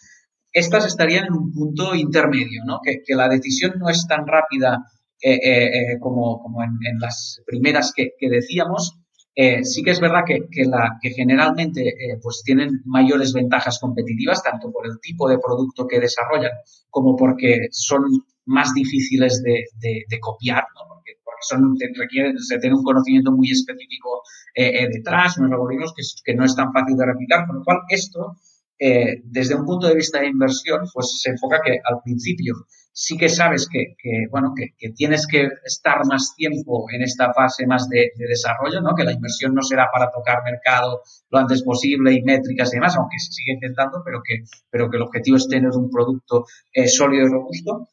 [0.51, 2.79] estas estarían en un punto intermedio, ¿no?
[2.83, 4.85] Que, que la decisión no es tan rápida
[5.21, 9.02] eh, como, como en, las primeras que decíamos,
[9.36, 13.79] eh, sí que es verdad que, que, la, que generalmente eh, pues tienen mayores ventajas
[13.79, 16.51] competitivas, tanto por el tipo de producto que desarrollan
[16.89, 18.03] como porque son
[18.45, 20.88] más difíciles de, de, de copiar, ¿no?
[20.88, 24.21] porque, porque, son, requieren, se tiene un conocimiento muy específico
[24.53, 27.63] eh, eh detrás, unos algoritmos que, que, no es tan fácil de replicar, con lo
[27.63, 28.36] cual esto,
[28.77, 32.53] eh, desde un punto de vista de inversión, pues se enfoca que al principio
[32.93, 33.95] sí que sabes que,
[34.29, 38.95] bueno, que, tienes que estar más tiempo en esta fase más de, de, desarrollo, ¿no?
[38.95, 42.95] Que la inversión no será para tocar mercado lo antes posible y métricas y demás,
[42.95, 46.87] aunque se sigue intentando, pero que, pero que el objetivo es tener un producto eh,
[46.87, 47.89] sólido y robusto.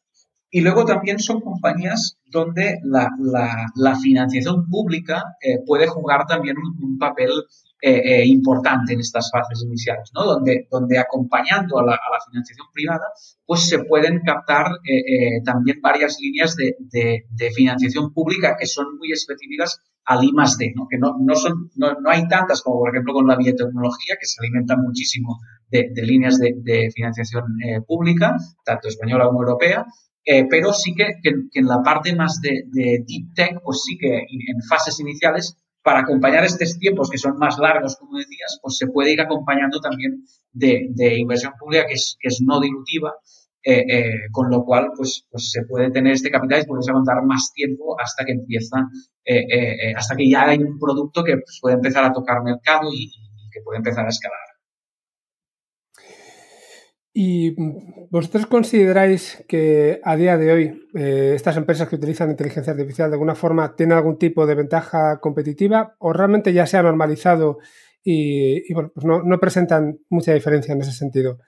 [0.50, 6.98] Y luego también son compañías donde la financiación pública eh, puede jugar también un, un
[6.98, 7.30] papel
[7.82, 10.24] eh, eh, importante en estas fases iniciales, ¿no?
[10.24, 13.06] Donde, donde acompañando a la, a la financiación privada,
[13.46, 18.66] pues se pueden captar eh, eh también varias líneas de, de, de, financiación pública que
[18.66, 20.86] son muy específicas al I más D, ¿no?
[20.90, 24.26] Que no, no son, no, no, hay tantas como por ejemplo con la biotecnología, que
[24.26, 25.38] se alimenta muchísimo
[25.70, 29.86] de, de líneas de, financiación eh, pública, tanto española como europea,
[30.24, 33.82] eh, pero sí que, que, que, en la parte más de, de, deep tech, pues
[33.84, 38.58] sí que en fases iniciales para acompañar estos tiempos que son más largos, como decías,
[38.62, 43.14] pues se puede ir acompañando también de, inversión pública que es, no dilutiva,
[43.62, 47.22] eh, eh, con lo cual pues, pues se puede tener este capital y puedes aguantar
[47.24, 48.78] más tiempo hasta que empieza,
[49.24, 52.90] eh, eh, hasta que ya hay un producto que pues, puede empezar a tocar mercado
[52.92, 53.10] y
[53.52, 54.49] que puede empezar a escalar.
[57.12, 57.56] ¿Y
[58.10, 63.14] vosotros consideráis que a día de hoy eh, estas empresas que utilizan inteligencia artificial de
[63.14, 67.58] alguna forma tienen algún tipo de ventaja competitiva o realmente ya se ha normalizado
[68.02, 71.38] y, bueno, pues no, no, presentan mucha diferencia en ese sentido?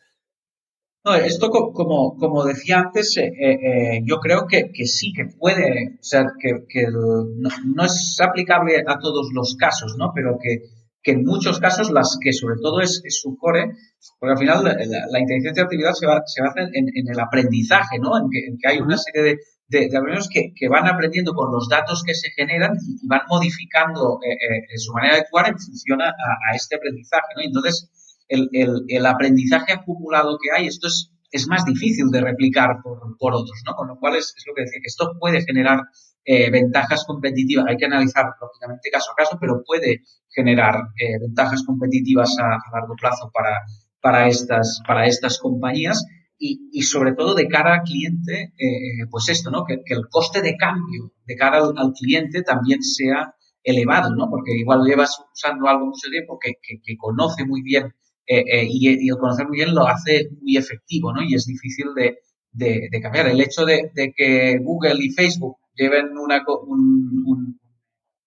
[1.24, 6.02] Esto como, como decía antes, eh, eh, yo creo que, que, sí, que puede, o
[6.02, 10.12] sea, que, que no, no, es aplicable a todos los casos, ¿no?
[10.14, 10.62] Pero que,
[11.02, 13.72] que en muchos casos las que sobre todo es, es su core,
[14.18, 17.20] porque al final la, la, la inteligencia artificial se, va, se basa en, en, el
[17.20, 18.16] aprendizaje, ¿no?
[18.16, 21.34] En que, en que hay una serie de, de, de algoritmos que, que, van aprendiendo
[21.34, 25.48] con los datos que se generan y, van modificando eh, eh, su manera de actuar
[25.48, 27.42] en función a, a este aprendizaje, ¿no?
[27.42, 27.90] Entonces,
[28.28, 33.16] el, el, el, aprendizaje acumulado que hay, esto es, es más difícil de replicar por,
[33.18, 33.74] por otros, ¿no?
[33.74, 35.80] Con lo cual es, es lo que decía, que esto puede generar
[36.24, 37.66] eh, ventajas competitivas.
[37.68, 40.02] Hay que analizar lógicamente caso a caso, pero puede
[40.34, 43.60] generar eh, ventajas competitivas a, largo plazo para,
[44.00, 46.04] para, estas, para estas compañías.
[46.38, 49.64] Y, y, sobre todo de cara al cliente, eh, pues esto, ¿no?
[49.64, 54.28] Que, el coste de cambio de cara al, cliente también sea elevado, ¿no?
[54.28, 57.94] Porque igual llevas usando algo mucho tiempo que, que, conoce muy bien
[58.26, 61.22] eh, eh, y, y, el conocer muy bien lo hace muy efectivo, ¿no?
[61.22, 62.18] Y es difícil de,
[62.52, 63.28] de, de cambiar.
[63.28, 67.60] El hecho de, de, que Google y Facebook lleven una, un, un,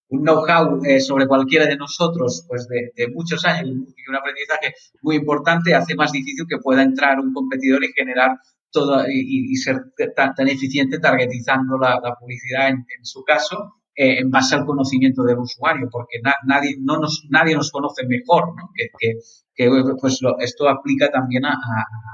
[0.09, 4.73] un know-how eh, sobre cualquiera de nosotros pues de, de, muchos años y un aprendizaje
[5.01, 8.37] muy importante hace más difícil que pueda entrar un competidor y generar
[8.71, 9.77] todo y, y ser
[10.15, 15.39] tan, tan, eficiente targetizando la, publicidad en, su caso eh, en base al conocimiento del
[15.39, 19.13] usuario porque na, nadie no nos nadie nos conoce mejor que,
[19.55, 21.57] que, pues lo, esto aplica también a,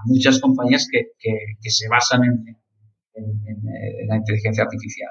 [0.06, 2.46] muchas compañías que, que, se basan en,
[3.16, 5.10] en, la inteligencia artificial.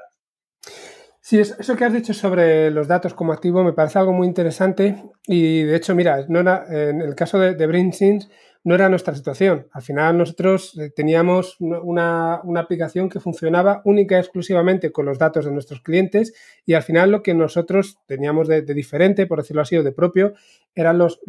[1.31, 5.05] Sí, eso que has dicho sobre los datos como activo me parece algo muy interesante
[5.28, 8.18] y de hecho, mira, no era, en el caso de, de
[8.64, 9.68] no era nuestra situación.
[9.70, 15.20] Al final nosotros eh, teníamos una, una, aplicación que funcionaba única y exclusivamente con los
[15.20, 16.35] datos de nuestros clientes
[16.66, 20.35] y al final lo que nosotros teníamos de, diferente, por decirlo así, o de propio,
[20.74, 21.20] eran los,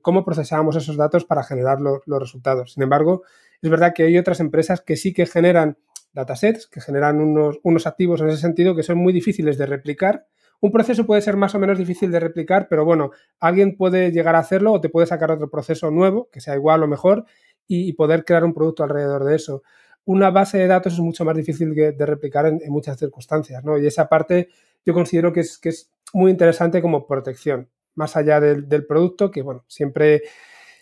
[0.00, 2.72] cómo procesábamos esos datos para generar lo, los resultados.
[2.72, 3.24] Sin embargo,
[3.60, 5.76] es verdad que hay otras empresas que sí que generan
[6.12, 10.26] datasets, que generan unos, unos activos en ese sentido que son muy difíciles de replicar.
[10.60, 13.10] Un proceso puede ser más o menos difícil de replicar, pero bueno,
[13.40, 16.82] alguien puede llegar a hacerlo o te puede sacar otro proceso nuevo, que sea igual
[16.82, 17.24] o mejor,
[17.66, 19.62] y, poder crear un producto alrededor de eso.
[20.04, 23.64] Una base de datos es mucho más difícil de, de replicar en, en, muchas circunstancias,
[23.64, 23.78] ¿no?
[23.78, 24.50] Y esa parte
[24.84, 29.30] yo considero que es, que es muy interesante como protección, más allá del, del producto,
[29.30, 30.22] que bueno, siempre,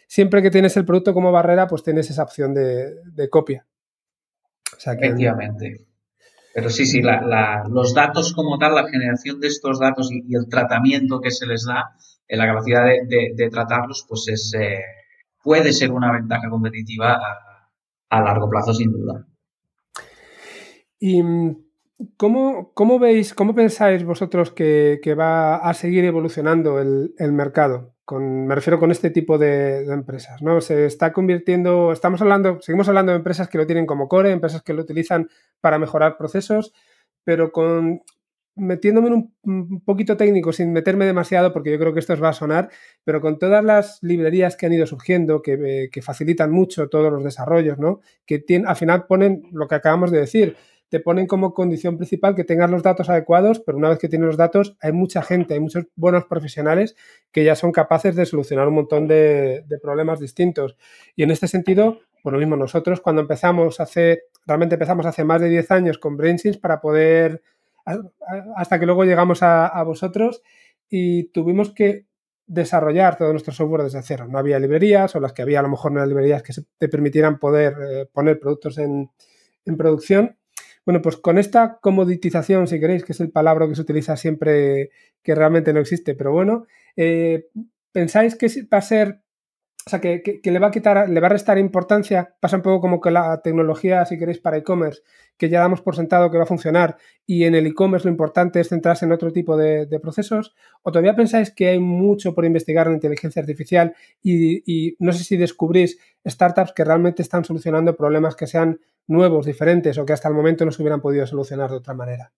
[0.07, 3.66] siempre que tienes el producto como barrera, pues tienes esa opción de, de copia.
[4.77, 5.07] O sea que...
[5.07, 5.87] Efectivamente.
[6.53, 10.25] Pero sí, sí, la, la, los datos como tal, la generación de estos datos y,
[10.27, 11.95] y el tratamiento que se les da,
[12.37, 14.53] la capacidad de, tratarlos, pues es,
[15.43, 17.18] puede ser una ventaja competitiva
[18.09, 19.27] a, largo plazo, sin duda.
[20.99, 21.23] ¿Y
[22.16, 27.95] cómo, cómo veis, cómo pensáis vosotros que, va a seguir evolucionando el, mercado?
[28.19, 30.61] Me refiero con este tipo de, empresas, ¿no?
[30.61, 34.63] Se está convirtiendo, estamos hablando, seguimos hablando de empresas que lo tienen como core, empresas
[34.63, 35.29] que lo utilizan
[35.61, 36.73] para mejorar procesos,
[37.25, 38.03] pero con,
[38.57, 42.31] metiéndome en un, poquito técnico sin meterme demasiado, porque yo creo que esto os va
[42.31, 42.71] a sonar,
[43.05, 47.25] pero con todas las librerías que han ido surgiendo, que, eh, facilitan mucho todos los
[47.25, 48.01] desarrollos, ¿no?
[48.27, 50.57] Que al final ponen lo que acabamos de decir,
[50.91, 54.26] te ponen como condición principal que tengas los datos adecuados, pero una vez que tienes
[54.26, 56.97] los datos, hay mucha gente, hay muchos buenos profesionales
[57.32, 60.76] que ya son capaces de solucionar un montón de, de problemas distintos.
[61.16, 65.41] Y en este sentido, por lo mismo, nosotros cuando empezamos hace, realmente empezamos hace más
[65.41, 67.41] de 10 años con BrainSense para poder
[68.57, 70.43] hasta que luego llegamos a, vosotros
[70.88, 72.07] y tuvimos que
[72.47, 74.26] desarrollar todo nuestro software desde cero.
[74.28, 76.88] No había librerías o las que había a lo mejor no eran librerías que te
[76.88, 79.11] permitieran poder eh, poner productos en,
[79.78, 80.36] producción.
[80.91, 84.91] Bueno, pues con esta comoditización, si queréis, que es el palabra que se utiliza siempre,
[85.22, 86.66] que realmente no existe, pero bueno,
[86.97, 87.47] eh,
[87.93, 89.20] ¿pensáis que va a ser
[89.87, 92.81] o sea, que, le va a quitar, le va a restar importancia, pasa un poco
[92.81, 95.03] como que la tecnología, si queréis, para e-commerce,
[95.37, 98.61] que ya damos por sentado que va a funcionar y en el e-commerce lo importante
[98.61, 102.89] es centrarse en otro tipo de, procesos, o todavía pensáis que hay mucho por investigar
[102.89, 108.47] en inteligencia artificial y, no sé si descubrís startups que realmente están solucionando problemas que
[108.47, 111.95] sean nuevos, diferentes o que hasta el momento no se hubieran podido solucionar de otra
[111.95, 112.33] manera.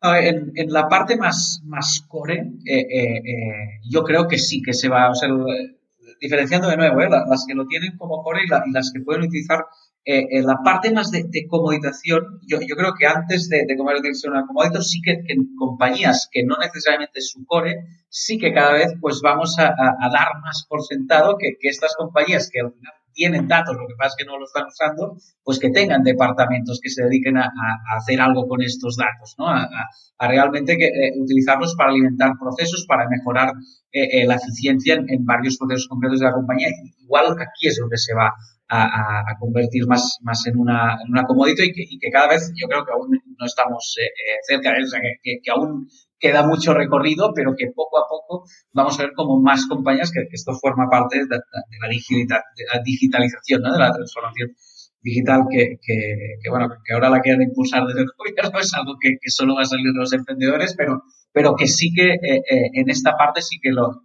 [0.00, 4.72] En, en, la parte más, más core, eh, eh, eh, yo creo que sí que
[4.72, 5.28] se va, o sea,
[6.20, 9.64] diferenciando de nuevo, las que lo tienen como core y, las que pueden utilizar
[10.04, 13.80] la parte más de, de comoditación, yo, yo, creo que antes de, de en
[14.30, 18.72] una comodito, sí que, en compañías que no necesariamente es su core, sí que cada
[18.72, 22.72] vez pues vamos a, a, dar más por sentado que, que estas compañías que al
[22.72, 26.04] final tienen datos, lo que pasa es que no lo están usando, pues que tengan
[26.04, 27.50] departamentos que se dediquen a,
[27.96, 29.48] hacer algo con estos datos, ¿no?
[29.48, 29.66] A,
[30.20, 33.50] realmente que, eh, utilizarlos para alimentar procesos, para mejorar
[33.90, 36.68] eh, eh, la eficiencia en, varios procesos concretos de la compañía.
[37.02, 38.32] Igual aquí es donde se va
[38.68, 42.84] a, convertir más, más en una, en una commodity y que, cada vez yo creo
[42.84, 43.96] que aún no estamos
[44.46, 45.88] cerca de eso, que, que, aún
[46.18, 50.26] queda mucho recorrido, pero que poco a poco vamos a ver como más compañías, que,
[50.30, 53.72] esto forma parte de, la, digitalización, ¿no?
[53.72, 54.50] de la transformación
[55.00, 55.78] digital que,
[56.50, 59.64] bueno, que ahora la quieren impulsar desde el gobierno, es algo que, solo va a
[59.64, 61.02] salir de los emprendedores, pero,
[61.32, 64.02] pero que sí que eh, eh, en esta parte sí que lo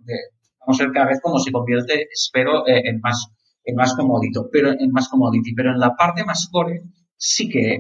[0.60, 3.28] vamos a ver cada vez cómo se convierte, espero, eh, en más
[3.66, 6.82] en más comodito, pero en más commodity, pero en la parte más core
[7.16, 7.80] sí que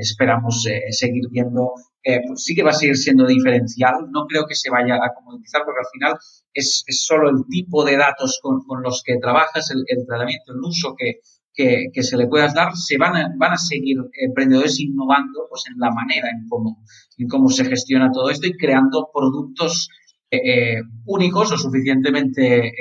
[0.00, 1.74] esperamos seguir viendo
[2.08, 4.10] eh, pues sí que va a seguir siendo diferencial.
[4.10, 6.18] No creo que se vaya a comoditizar porque al final
[6.54, 10.94] es, solo el tipo de datos con, con los que trabajas, el, tratamiento, el uso
[10.96, 11.20] que,
[11.52, 15.78] que, se le puedas dar, se van a, van a seguir emprendedores innovando pues, en
[15.78, 16.82] la manera en cómo,
[17.18, 19.90] en cómo se gestiona todo esto y creando productos
[20.30, 22.72] eh, eh únicos o suficientemente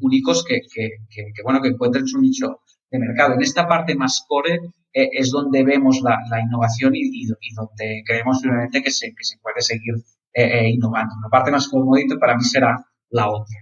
[0.00, 2.60] únicos que, que, que, bueno, que encuentren su nicho
[2.90, 3.34] de mercado.
[3.34, 4.60] En esta parte más core
[4.92, 9.60] eh, es donde vemos la, innovación y, donde creemos firmemente que se, que se puede
[9.60, 9.94] seguir
[10.32, 11.14] eh, eh, innovando.
[11.22, 13.56] La parte más comodita para mí será la otra.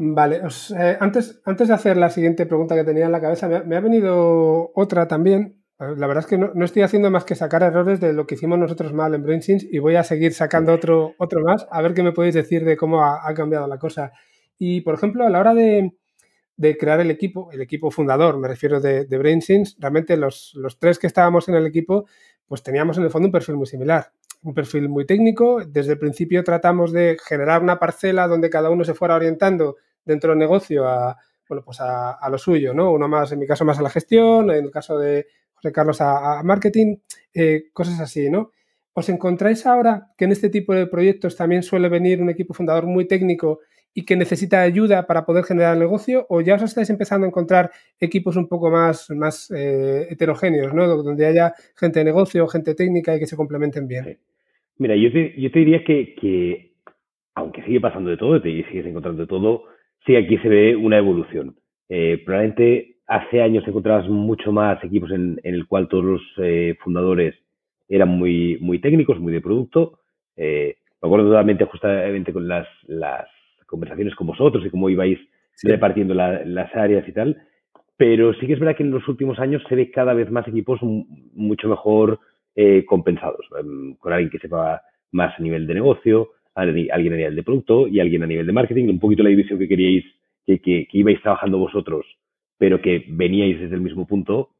[0.00, 0.42] Vale,
[1.00, 4.70] antes, antes de hacer la siguiente pregunta que tenía en la cabeza, me ha, venido
[4.76, 5.64] otra también.
[5.78, 8.60] La verdad es que no, estoy haciendo más que sacar errores de lo que hicimos
[8.60, 12.04] nosotros mal en BrainSense y voy a seguir sacando otro, otro más, a ver qué
[12.04, 14.12] me podéis decir de cómo ha cambiado la cosa.
[14.56, 15.92] Y, por ejemplo, a la hora de,
[16.58, 19.18] de crear el equipo, el equipo fundador, me refiero de, de
[19.78, 22.06] realmente los, tres que estábamos en el equipo,
[22.48, 24.10] pues teníamos en el fondo un perfil muy similar,
[24.42, 25.64] un perfil muy técnico.
[25.64, 30.30] Desde el principio tratamos de generar una parcela donde cada uno se fuera orientando dentro
[30.30, 31.16] del negocio a,
[31.48, 32.90] bueno, pues a, lo suyo, ¿no?
[32.90, 36.00] Uno más, en mi caso, más a la gestión, en el caso de José Carlos
[36.00, 36.96] a, marketing,
[37.34, 38.50] eh, cosas así, ¿no?
[38.94, 42.86] ¿Os encontráis ahora que en este tipo de proyectos también suele venir un equipo fundador
[42.86, 43.60] muy técnico
[43.94, 47.28] y que necesita ayuda para poder generar el negocio o ya os estáis empezando a
[47.28, 50.86] encontrar equipos un poco más, más eh, heterogéneos, ¿no?
[50.86, 54.18] donde haya gente de negocio, gente técnica y que se complementen bien?
[54.76, 56.72] Mira, yo te, yo te diría que, que,
[57.34, 59.64] aunque sigue pasando de todo, te sigues encontrando de todo,
[60.06, 61.56] sí aquí se ve una evolución.
[61.88, 66.76] Eh, probablemente hace años encontrabas mucho más equipos en, en el cual todos los eh,
[66.84, 67.34] fundadores
[67.88, 69.98] eran muy, muy técnicos, muy de producto.
[70.36, 73.26] me acuerdo totalmente justamente con las, las
[73.68, 75.18] conversaciones con vosotros y cómo ibais
[75.62, 77.36] repartiendo las áreas y tal.
[77.96, 80.46] Pero sí que es verdad que en los últimos años se ve cada vez más
[80.48, 82.20] equipos mucho mejor
[82.54, 87.36] eh, compensados, em, con alguien que sepa más a nivel de negocio, alguien a nivel
[87.36, 90.04] de producto y alguien a nivel de marketing, un poquito la división que queríais,
[90.46, 92.06] que, que, ibais trabajando vosotros,
[92.56, 94.50] pero que veníais desde el mismo punto.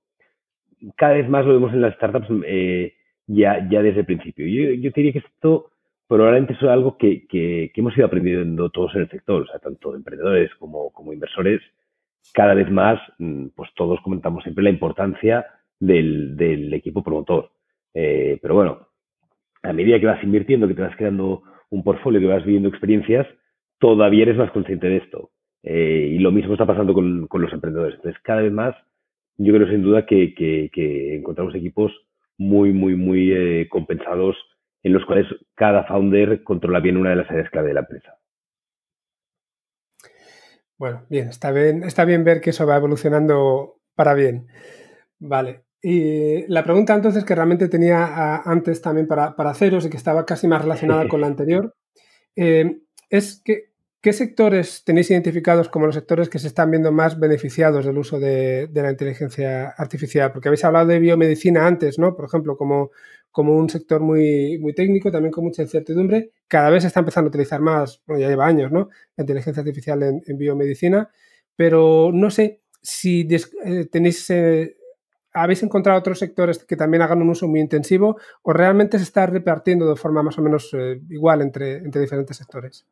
[0.96, 2.94] Cada vez más lo vemos en las startups eh,
[3.26, 4.46] ya, ya desde el principio.
[4.46, 5.70] Yo, yo diría que esto
[6.08, 9.94] probablemente es algo que, que, hemos ido aprendiendo todos en el sector, o sea, tanto
[9.94, 11.60] emprendedores como, como inversores,
[12.32, 15.46] cada vez más, mm, pues todos comentamos siempre la importancia
[15.78, 17.50] del, del equipo promotor.
[17.94, 18.88] Eh, pero bueno,
[19.62, 23.26] a medida que vas invirtiendo, que te vas creando un portfolio, que vas viviendo experiencias,
[23.78, 25.30] todavía eres más consciente de esto.
[25.62, 27.96] Eh, y lo mismo está pasando con, con, los emprendedores.
[27.96, 28.74] Entonces, cada vez más,
[29.36, 31.92] yo creo sin duda que, que, que encontramos equipos
[32.38, 34.36] muy, muy, muy eh, compensados
[34.82, 38.18] en los cuales cada founder controla bien una de las áreas clave de la empresa.
[40.78, 44.46] Bueno, bien, está bien, está bien ver que eso va evolucionando para bien.
[45.18, 45.64] Vale.
[45.82, 50.24] Y la pregunta entonces que realmente tenía antes también para, para haceros y que estaba
[50.24, 51.74] casi más relacionada con la anterior,
[52.36, 53.67] eh, es que
[54.00, 58.20] ¿Qué sectores tenéis identificados como los sectores que se están viendo más beneficiados del uso
[58.20, 60.30] de, la inteligencia artificial?
[60.30, 62.14] Porque habéis hablado de biomedicina antes, ¿no?
[62.14, 62.92] Por ejemplo, como,
[63.32, 66.30] como un sector muy, muy técnico, también con mucha incertidumbre.
[66.46, 68.88] Cada vez se está empezando a utilizar más, bueno, ya lleva años, ¿no?
[69.16, 71.10] La inteligencia artificial en, biomedicina.
[71.56, 73.26] Pero no sé si
[73.64, 74.76] eh, tenéis, eh,
[75.32, 79.26] habéis encontrado otros sectores que también hagan un uso muy intensivo o realmente se está
[79.26, 82.86] repartiendo de forma más o menos eh, igual entre, entre diferentes sectores.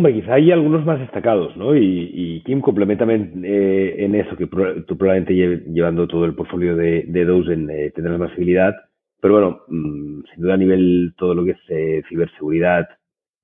[0.00, 1.76] Hombre, quizá hay algunos más destacados, ¿no?
[1.76, 7.24] Y, Kim, complementamente eh, en eso, que tú probablemente llevando todo el portfolio de, de
[7.26, 8.74] Dozen eh, tendrás más visibilidad,
[9.20, 12.88] pero bueno, mm, sin duda a nivel todo lo que es eh, ciberseguridad,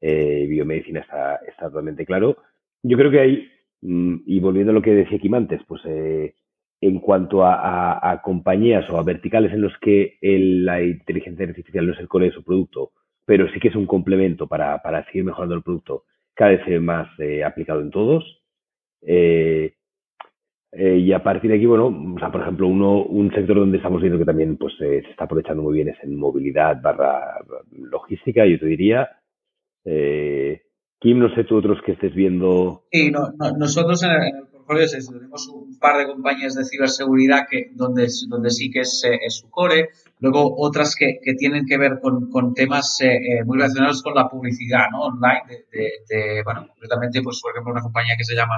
[0.01, 2.39] eh, biomedicina está, totalmente claro.
[2.83, 3.49] Yo creo que hay,
[3.83, 8.99] mm, y volviendo a lo que decía Kim antes, pues en cuanto a, compañías o
[8.99, 12.93] a verticales en los que la inteligencia artificial no es el core de su producto,
[13.27, 16.05] pero sí que es un complemento para seguir mejorando el producto
[16.37, 18.25] cada vez más eh, aplicado en todos.
[19.03, 19.75] Eh,
[20.73, 23.79] eh, y a partir de aquí, bueno, o sea, por ejemplo, uno, un sector donde
[23.79, 27.39] estamos viendo que también pues, se está aprovechando muy bien es en movilidad barra
[27.73, 29.09] logística, yo te diría.
[30.99, 32.85] Kim, no sé tú otros que estés viendo.
[32.93, 38.51] Sí, no, nosotros en el, tenemos un par de compañías de ciberseguridad que, donde, donde
[38.51, 42.55] sí que es, eh, su core, luego otras que, que tienen que ver con, con
[42.55, 45.07] temas eh, eh, muy relacionados con la publicidad ¿no?
[45.07, 45.43] online,
[45.73, 48.57] de, de, bueno, concretamente, pues, por ejemplo, una compañía que se llama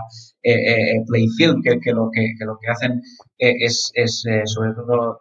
[1.06, 3.02] Playfilm, que, que, lo, que, que lo que hacen
[3.36, 5.20] es, es sobre todo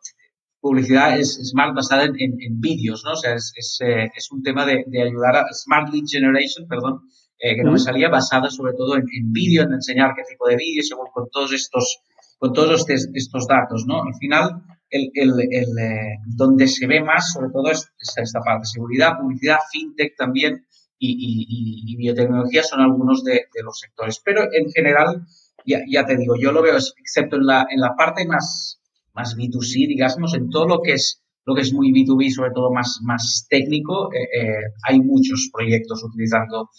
[0.60, 3.14] publicidad es smart basada en, en, vídeos, ¿no?
[3.14, 7.02] O sea, es, es, es un tema de, de, ayudar a Smart Lead Generation, perdón,
[7.40, 10.56] eh, que no me salía, basada sobre todo en, vídeo, en enseñar qué tipo de
[10.56, 12.00] vídeo, según con todos estos,
[12.40, 14.02] con todos estos, datos, ¿no?
[14.04, 18.66] Al final, el, el, el eh, donde se ve más, sobre todo, es, esta parte,
[18.66, 20.66] seguridad, publicidad, fintech también
[21.00, 24.22] y, y, biotecnología son algunos de, los sectores.
[24.24, 25.26] Pero en general,
[25.66, 28.82] ya, ya te digo, yo lo veo, excepto en la, en la parte más,
[29.14, 32.74] más B2C, digamos, en todo lo que es lo que es muy B2B, sobre todo
[32.74, 36.70] más, más técnico, eh, eh, hay muchos proyectos utilizando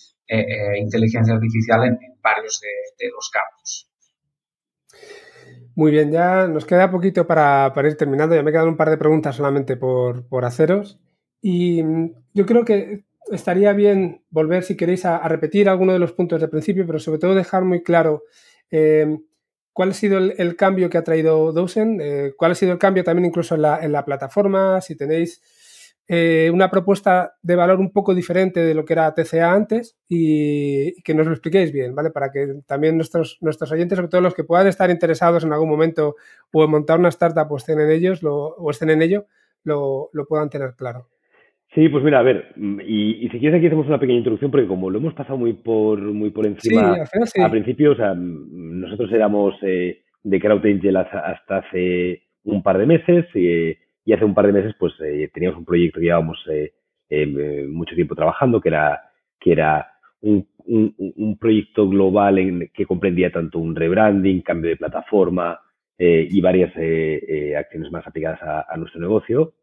[0.78, 3.88] inteligencia artificial en, varios de, los campos.
[5.78, 8.34] Muy bien, ya nos queda poquito para, ir terminando.
[8.34, 10.98] Ya me quedan un par de preguntas solamente por, haceros.
[11.40, 16.12] Y mm, yo creo que estaría bien volver, si queréis, a, repetir alguno de los
[16.12, 18.24] puntos de principio, pero sobre todo dejar muy claro
[19.78, 22.00] ¿Cuál ha sido el, cambio que ha traído Dosen?
[22.02, 24.80] Eh, ¿Cuál ha sido el cambio también incluso en la, plataforma?
[24.80, 25.40] Si tenéis
[26.08, 31.00] eh, una propuesta de valor un poco diferente de lo que era TCA antes y,
[31.02, 32.10] que nos lo expliquéis bien, ¿vale?
[32.10, 35.68] Para que también nuestros, nuestros oyentes, sobre todo los que puedan estar interesados en algún
[35.68, 36.16] momento
[36.52, 39.26] o en montar una startup o estén en ellos o estén en ello,
[39.64, 41.08] lo puedan tener claro.
[41.74, 44.88] Sí, pues mira, a ver, y, si quieres aquí hacemos una pequeña introducción porque como
[44.88, 50.02] lo hemos pasado muy por muy por encima al, principio, o sea, nosotros éramos eh,
[50.22, 53.26] de Crowd Angel hasta hace un par de meses
[54.08, 57.94] y, hace un par de meses pues eh, teníamos un proyecto que llevábamos eh, mucho
[57.94, 59.00] tiempo trabajando que era
[59.40, 59.86] que era
[60.20, 65.60] un, un, proyecto global que comprendía tanto un rebranding, cambio de plataforma
[65.96, 66.70] y varias
[67.56, 69.54] acciones más aplicadas a nuestro negocio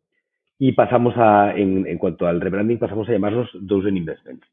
[0.57, 4.47] y pasamos a, en, en, cuanto al rebranding, pasamos a llamarnos Dozen Investments.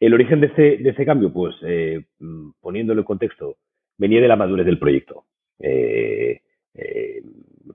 [0.00, 3.56] El origen de este, de este cambio, pues, eh, mm, poniéndolo en contexto,
[3.98, 5.24] venía de la madurez del proyecto.
[5.58, 6.40] Eh,
[6.74, 7.22] eh,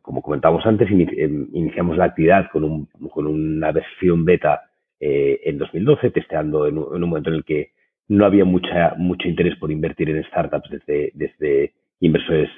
[0.01, 4.65] como comentábamos antes, em, iniciamos la actividad con, un, con una versión beta
[5.01, 7.71] en 2012, testeando en un, momento en el que
[8.09, 10.69] no había mucha, mucho interés por invertir en startups
[11.15, 12.49] desde, inversores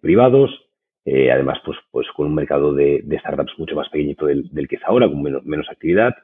[0.00, 0.50] privados
[1.06, 5.08] además, pues, pues con un mercado de, startups mucho más pequeñito del, que es ahora,
[5.08, 6.14] con menos, menos actividad.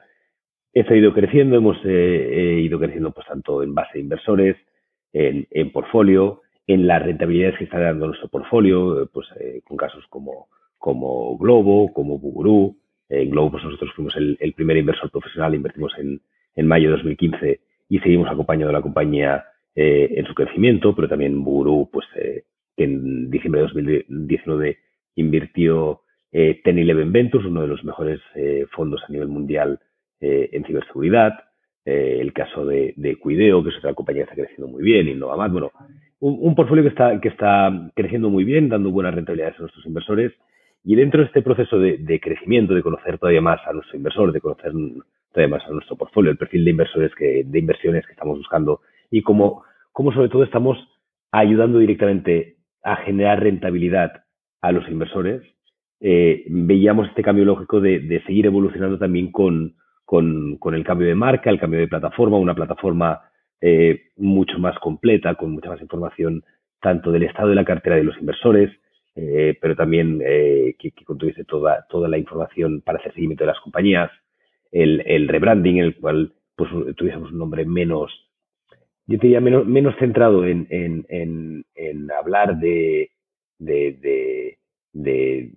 [0.71, 4.55] Esto ha ido creciendo, hemos ido creciendo pues tanto en base de inversores,
[5.13, 9.27] en, en portfolio, en las rentabilidades que está dando nuestro portfolio, pues
[9.67, 12.77] con casos como, como Globo, como Bugurú.
[13.09, 16.21] En Globo, pues nosotros fuimos el, primer inversor profesional, invertimos en,
[16.55, 17.59] en mayo de 2015
[17.89, 19.45] y seguimos acompañando a la compañía
[19.75, 22.43] eh, en su crecimiento, pero también Buru, pues eh,
[22.77, 24.77] que en diciembre de 2019
[25.15, 26.01] invirtió
[26.31, 29.79] eh, Ten Eleven Ventures, uno de los mejores eh, fondos a nivel mundial
[30.21, 31.31] en ciberseguridad.
[31.85, 35.49] el caso de, de, Cuideo, que es otra compañía que está creciendo muy bien, Innovamat.
[35.49, 35.71] Bueno,
[36.19, 39.85] un, un, portfolio que está, que está creciendo muy bien, dando buenas rentabilidades a nuestros
[39.85, 40.33] inversores.
[40.83, 44.31] Y dentro de este proceso de, de crecimiento, de conocer todavía más a nuestro inversor,
[44.31, 44.71] de conocer
[45.35, 49.21] además a nuestro portfolio, el perfil de inversores que, de inversiones que estamos buscando y
[49.21, 50.77] cómo, cómo sobre todo estamos
[51.31, 54.23] ayudando directamente a generar rentabilidad
[54.61, 55.41] a los inversores,
[56.01, 61.07] eh, veíamos este cambio lógico de, de seguir evolucionando también con, con, con, el cambio
[61.07, 63.21] de marca, el cambio de plataforma, una plataforma
[63.61, 66.43] eh, mucho más completa, con mucha más información
[66.81, 68.71] tanto del estado de la cartera de los inversores,
[69.15, 73.59] eh, pero también eh, que, contuviese toda, toda la información para hacer seguimiento de las
[73.59, 74.09] compañías,
[74.71, 78.11] el, el rebranding, en el cual pues tuviésemos un nombre menos,
[79.07, 81.05] yo diría menos, menos centrado en, en,
[81.75, 83.11] en, hablar de,
[83.57, 84.57] de, de,
[84.93, 85.51] de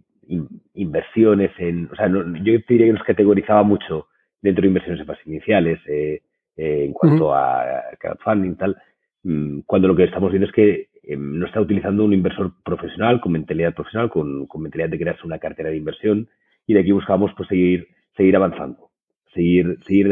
[0.74, 4.06] inversiones en, o sea, no, yo diría que nos categorizaba mucho
[4.40, 6.22] dentro de inversiones en fases iniciales, eh,
[6.56, 7.92] eh, en cuanto uh -huh.
[7.92, 8.76] a crowdfunding tal,
[9.24, 13.20] mm, cuando lo que estamos viendo es que eh, no está utilizando un inversor profesional,
[13.20, 16.28] con mentalidad profesional, con, con mentalidad de crearse una cartera de inversión,
[16.66, 18.92] y de aquí buscamos pues seguir, seguir avanzando
[19.34, 20.08] seguir, seguir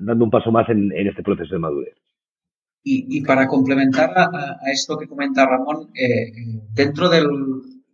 [0.00, 1.94] dando un paso más en, en este proceso de madurez.
[2.82, 6.32] Y, y para complementar a, a, esto que comenta Ramón, eh,
[6.72, 7.26] dentro del,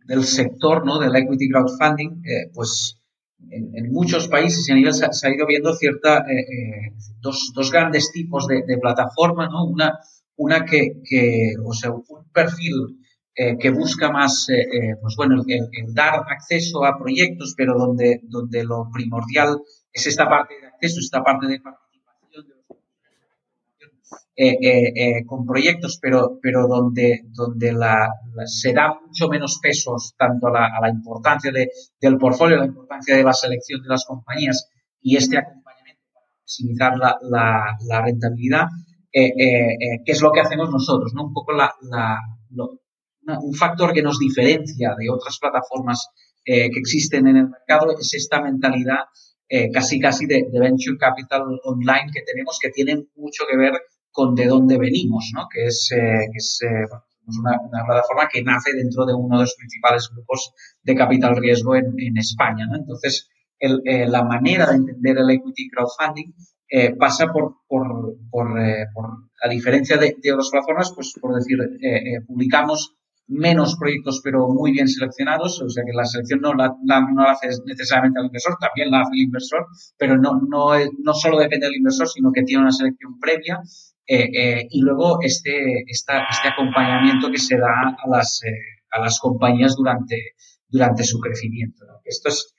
[0.06, 0.98] del, sector ¿no?
[0.98, 3.02] del equity crowdfunding, eh, pues
[3.50, 8.10] en, muchos países a nivel se, ha ido viendo cierta, eh, eh, dos, dos, grandes
[8.12, 9.64] tipos de, de plataforma, ¿no?
[9.64, 9.98] Una,
[10.36, 12.98] una que, que, o sea, un perfil
[13.38, 18.64] eh, que busca más, eh, pues bueno, el, dar acceso a proyectos, pero donde, donde
[18.64, 19.60] lo primordial
[19.92, 21.85] es esta parte de acceso, esta parte de participación
[24.36, 30.48] los con proyectos, pero, pero donde, donde la, la, se da mucho menos pesos tanto
[30.48, 31.70] a la, a la importancia de,
[32.00, 34.68] del portfolio, la importancia de la selección de las compañías
[35.00, 38.66] y este acompañamiento para maximizar la, rentabilidad,
[39.10, 41.24] que es lo que hacemos nosotros, ¿no?
[41.24, 42.80] Un poco lo,
[43.26, 46.08] un factor que nos diferencia de otras plataformas
[46.44, 49.06] eh, que existen en el mercado es esta mentalidad
[49.48, 53.72] eh, casi casi de, de, venture capital online que tenemos que tiene mucho que ver
[54.16, 55.46] con de dónde venimos, ¿no?
[55.52, 56.60] que es, eh, es
[57.38, 62.16] una, plataforma que nace dentro de uno de los principales grupos de capital riesgo en,
[62.16, 62.64] España.
[62.66, 62.76] ¿no?
[62.76, 66.32] Entonces, el, la manera de entender el equity crowdfunding
[66.98, 71.58] pasa por, por, a diferencia de, de, otras plataformas, pues por decir,
[72.26, 72.96] publicamos
[73.28, 77.32] menos proyectos pero muy bien seleccionados, o sea que la selección no la, no la
[77.32, 79.66] hace necesariamente el inversor, también la hace el inversor,
[79.98, 80.70] pero no, no,
[81.02, 83.60] no solo depende del inversor, sino que tiene una selección previa
[84.08, 88.50] eh, eh, y luego este, esta, este acompañamiento que se da a las, eh,
[88.92, 90.34] a las compañías durante,
[90.68, 91.84] durante su crecimiento.
[92.04, 92.52] Esto es,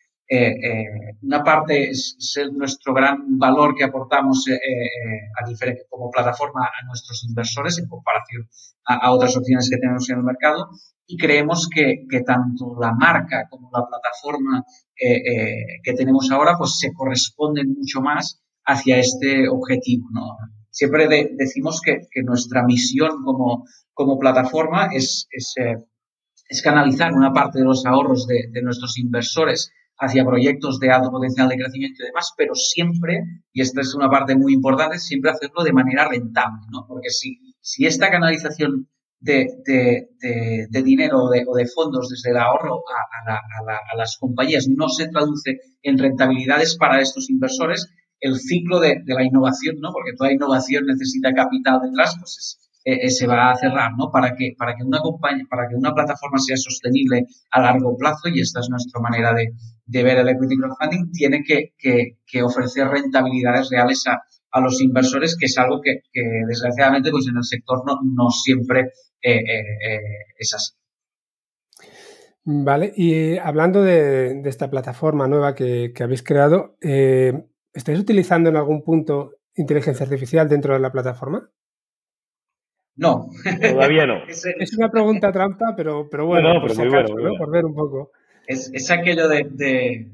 [1.21, 4.45] una parte es, es, nuestro gran valor que aportamos
[5.89, 8.49] como plataforma a nuestros inversores en comparación
[8.85, 10.69] a, a, otras opciones que tenemos en el mercado
[11.05, 14.65] y creemos que, que tanto la marca como la plataforma
[14.97, 20.09] que tenemos ahora pues se corresponden mucho más hacia este objetivo.
[20.11, 20.35] ¿no?
[20.77, 25.55] Siempre de, decimos que, nuestra misión como, como plataforma es, es,
[26.47, 31.09] es canalizar una parte de los ahorros de, de nuestros inversores hacia proyectos de alto
[31.09, 35.31] potencial de crecimiento y demás, pero siempre, y esta es una parte muy importante, siempre
[35.31, 36.85] hacerlo de manera rentable, ¿no?
[36.87, 38.87] Porque si, si esta canalización
[39.19, 45.59] de, de, dinero o de, fondos desde el ahorro a, las compañías no se traduce
[45.81, 47.87] en rentabilidades para estos inversores,
[48.19, 49.91] el ciclo de, la innovación, ¿no?
[49.91, 54.09] Porque toda innovación necesita capital detrás, pues es, eh, se va a cerrar, ¿no?
[54.11, 58.29] Para que, para que una compañía, para que una plataforma sea sostenible a largo plazo,
[58.29, 59.53] y esta es nuestra manera de,
[59.85, 64.21] de ver el equity crowdfunding, tiene que, que, ofrecer rentabilidades reales a,
[64.51, 66.01] a, los inversores, que es algo que,
[66.47, 68.91] desgraciadamente pues en el sector no, no siempre
[69.21, 69.99] eh, eh,
[70.37, 70.73] es así.
[72.49, 77.33] Vale, y hablando de, de esta plataforma nueva que, que habéis creado, eh,
[77.77, 81.49] ¿estáis utilizando en algún punto inteligencia artificial dentro de la plataforma?
[82.95, 83.29] No.
[83.43, 84.23] Todavía no.
[84.27, 88.11] es, una pregunta trampa, pero, pero bueno, por, ver un poco.
[88.47, 90.07] Es, aquello de,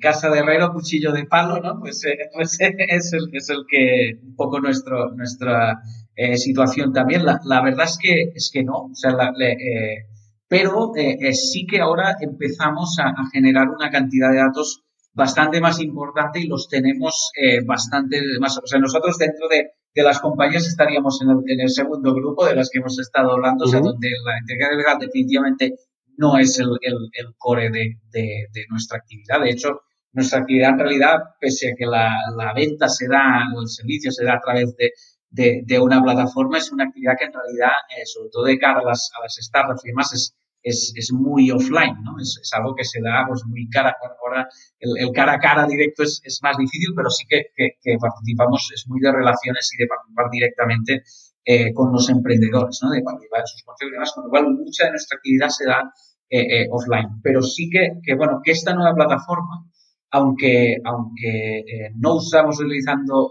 [0.00, 1.78] casa de herrero, cuchillo de palo, ¿no?
[1.78, 5.82] Pues, eh, pues es, el, es el que un poco nuestro, nuestra
[6.16, 7.24] eh, situación también.
[7.24, 8.86] La, verdad es que, es que no.
[8.90, 10.06] O sea, eh,
[10.48, 10.92] pero
[11.32, 16.46] sí que ahora empezamos a, a generar una cantidad de datos bastante más importante y
[16.46, 18.58] los tenemos eh, bastante más.
[18.58, 19.70] O sea, nosotros dentro de,
[20.02, 23.64] las compañías estaríamos en el, en el, segundo grupo de las que hemos estado hablando,
[23.64, 25.74] o sea, donde la inteligencia legal definitivamente
[26.16, 29.40] no es el, el, core de, de, nuestra actividad.
[29.40, 29.80] De hecho,
[30.12, 34.10] nuestra actividad en realidad, pese a que la, la venta se da o el servicio
[34.10, 34.92] se da a través de,
[35.30, 38.84] de, una plataforma, es una actividad que en realidad, eh, sobre todo de cara a
[38.84, 42.18] las, a las startups y demás, es, es, es muy offline, ¿no?
[42.20, 46.02] Es, es, algo que se da pues muy cara, ahora el, cara a cara directo
[46.02, 49.86] es, es más difícil, pero sí que, que, participamos, es muy de relaciones y de
[49.86, 51.02] participar directamente
[51.44, 52.90] eh, con los emprendedores, ¿no?
[52.90, 55.64] De participar en sus consejos y demás, con lo cual mucha de nuestra actividad se
[55.66, 55.92] da
[56.28, 57.20] eh, eh, offline.
[57.22, 59.66] Pero sí que, que, bueno, que esta nueva plataforma,
[60.10, 63.30] aunque, aunque no usamos utilizando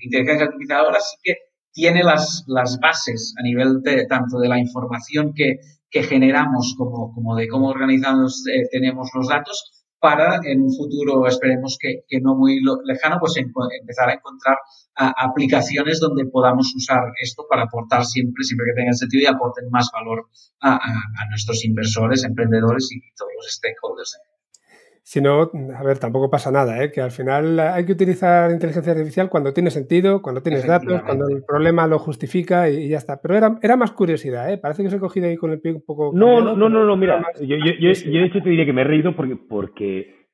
[0.00, 1.34] inteligencia artificial ahora, sí que
[1.72, 5.56] tiene las, las bases a nivel de, tanto de la información que,
[5.92, 11.28] que generamos como, como de cómo organizados eh, tenemos los datos para en un futuro,
[11.28, 14.56] esperemos que, que no muy lejano, pues empezar a encontrar
[14.96, 19.90] aplicaciones donde podamos usar esto para aportar siempre, siempre que tenga sentido y aporten más
[19.92, 20.26] valor
[20.60, 24.18] a, a nuestros inversores, emprendedores y todos los stakeholders.
[25.04, 26.92] Si no, a ver, tampoco pasa nada, ¿eh?
[26.92, 31.28] que al final hay que utilizar inteligencia artificial cuando tiene sentido, cuando tienes datos, cuando
[31.28, 33.20] el problema lo justifica y, ya está.
[33.20, 34.58] Pero era, era más curiosidad, ¿eh?
[34.58, 36.12] parece que os he cogido ahí con el pie un poco...
[36.14, 38.84] No, no, no, no, mira, yo, yo, yo, de hecho te diría que me he
[38.84, 40.28] reído porque, porque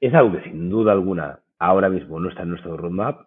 [0.00, 3.26] es algo que sin duda alguna ahora mismo no está en nuestro roadmap,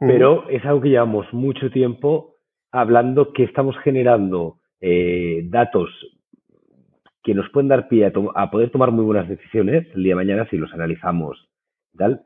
[0.00, 2.34] pero es algo que llevamos mucho tiempo
[2.72, 5.88] hablando que estamos generando eh, datos
[7.22, 10.46] que nos pueden dar pie a, poder tomar muy buenas decisiones el día de mañana
[10.50, 11.48] si los analizamos
[11.94, 12.22] y tal.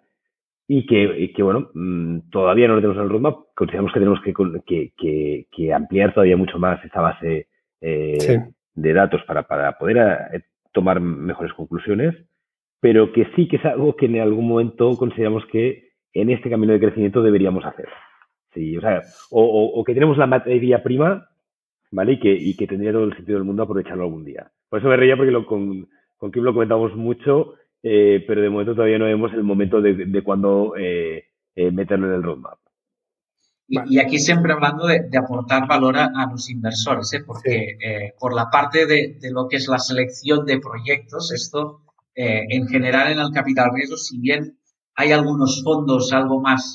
[0.68, 3.36] Y que, que bueno, mm, todavía no lo tenemos en el roadmap.
[3.54, 7.48] Consideramos que tenemos que, que, que ampliar todavía mucho más esta base
[7.80, 8.38] eh,
[8.74, 9.98] de datos para, para poder
[10.32, 10.42] eh,
[10.72, 12.14] tomar mejores conclusiones,
[12.80, 16.72] pero que sí que es algo que en algún momento consideramos que en este camino
[16.72, 17.88] de crecimiento deberíamos hacer.
[18.52, 21.28] Sí, o sea, o, o, o que tenemos la materia prima,
[21.90, 22.14] ¿vale?
[22.14, 24.50] Y que, y que tendría todo el sentido del mundo aprovecharlo algún día.
[24.68, 28.50] Por eso me reía porque lo, con, con Kim lo comentamos mucho, eh, pero de
[28.50, 32.58] momento todavía no vemos el momento de, de cuándo eh, eh, meterlo en el roadmap.
[33.68, 37.24] Y, aquí siempre hablando de, de aportar valor a, los inversores, ¿eh?
[37.26, 41.80] porque eh, por la parte de, de, lo que es la selección de proyectos, esto
[42.14, 44.58] eh, en general en el capital riesgo, si bien
[44.94, 46.74] hay algunos fondos algo más,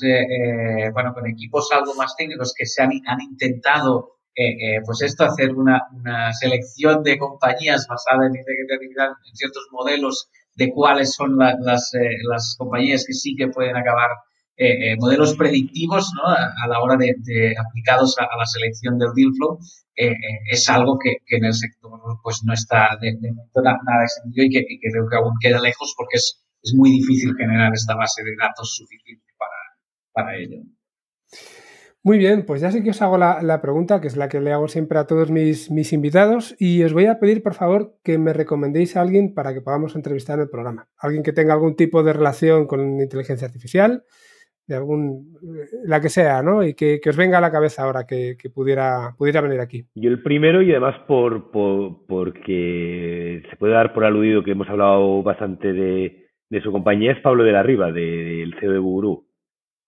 [0.92, 5.54] bueno, con equipos algo más técnicos que se han, han intentado eh, pues esto, hacer
[5.54, 12.16] una, una, selección de compañías basada en en ciertos modelos de cuáles son las, eh,
[12.30, 14.10] las compañías que sí que pueden acabar
[14.56, 16.28] eh, modelos predictivos ¿no?
[16.28, 19.58] a, la hora de, de aplicados a, la selección del deal flow
[19.94, 21.90] es algo que, en el sector
[22.22, 25.94] pues no está de, de nada, nada extendido y que, creo que aún queda lejos
[25.96, 29.26] porque es, es muy difícil generar esta base de datos suficiente
[30.12, 30.62] para ello.
[32.04, 34.50] Muy bien, pues ya sé que os hago la, pregunta, que es la que le
[34.52, 38.18] hago siempre a todos mis, mis, invitados, y os voy a pedir, por favor, que
[38.18, 40.88] me recomendéis a alguien para que podamos entrevistar en el programa.
[40.98, 44.02] Alguien que tenga algún tipo de relación con inteligencia artificial,
[44.66, 45.38] de algún,
[45.84, 46.64] la que sea, ¿no?
[46.64, 49.86] Y que, os venga a la cabeza ahora que, pudiera, pudiera venir aquí.
[49.94, 54.68] Yo el primero, y además por, por, porque se puede dar por aludido que hemos
[54.68, 58.78] hablado bastante de, de su compañía, es Pablo de la Riva, del de, CEO de
[58.80, 59.31] Bugurú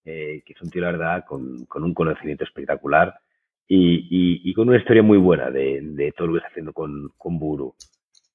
[0.05, 3.15] eh, que es un tío, la verdad, con, con un conocimiento espectacular
[3.67, 6.73] y, y, y, con una historia muy buena de, de, todo lo que está haciendo
[6.73, 7.75] con, con Buru.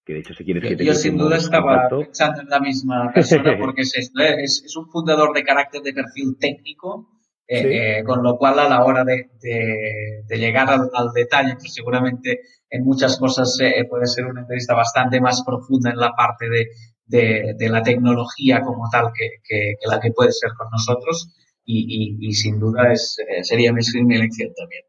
[0.04, 3.12] Que de hecho, si quieres que te Yo sin duda estaba pensando en la misma
[3.14, 4.42] persona porque es esto, ¿eh?
[4.44, 7.10] es, es, un fundador de carácter de perfil técnico.
[7.52, 7.68] Eh, ¿Sí?
[7.68, 11.74] eh, con lo cual, a la hora de, de, de llegar al, al, detalle, pues
[11.74, 16.46] seguramente en muchas cosas eh, puede ser una entrevista bastante más profunda en la parte
[16.48, 21.34] de, de la tecnología como tal que, que, que, la que puede ser con nosotros
[21.72, 23.82] y, sin duda es, eh, sería mi,
[24.16, 24.84] elección también.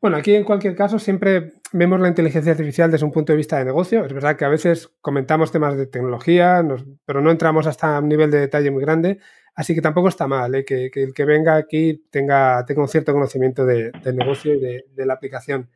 [0.00, 3.58] Bueno, aquí en cualquier caso siempre vemos la inteligencia artificial desde un punto de vista
[3.58, 4.04] de negocio.
[4.04, 6.64] Es verdad que a veces comentamos temas de tecnología,
[7.04, 9.18] pero no entramos hasta un nivel de detalle muy grande.
[9.54, 10.64] Así que tampoco está mal ¿eh?
[10.64, 15.06] que, el que venga aquí tenga, tenga un cierto conocimiento de, del negocio y de,
[15.06, 15.68] la aplicación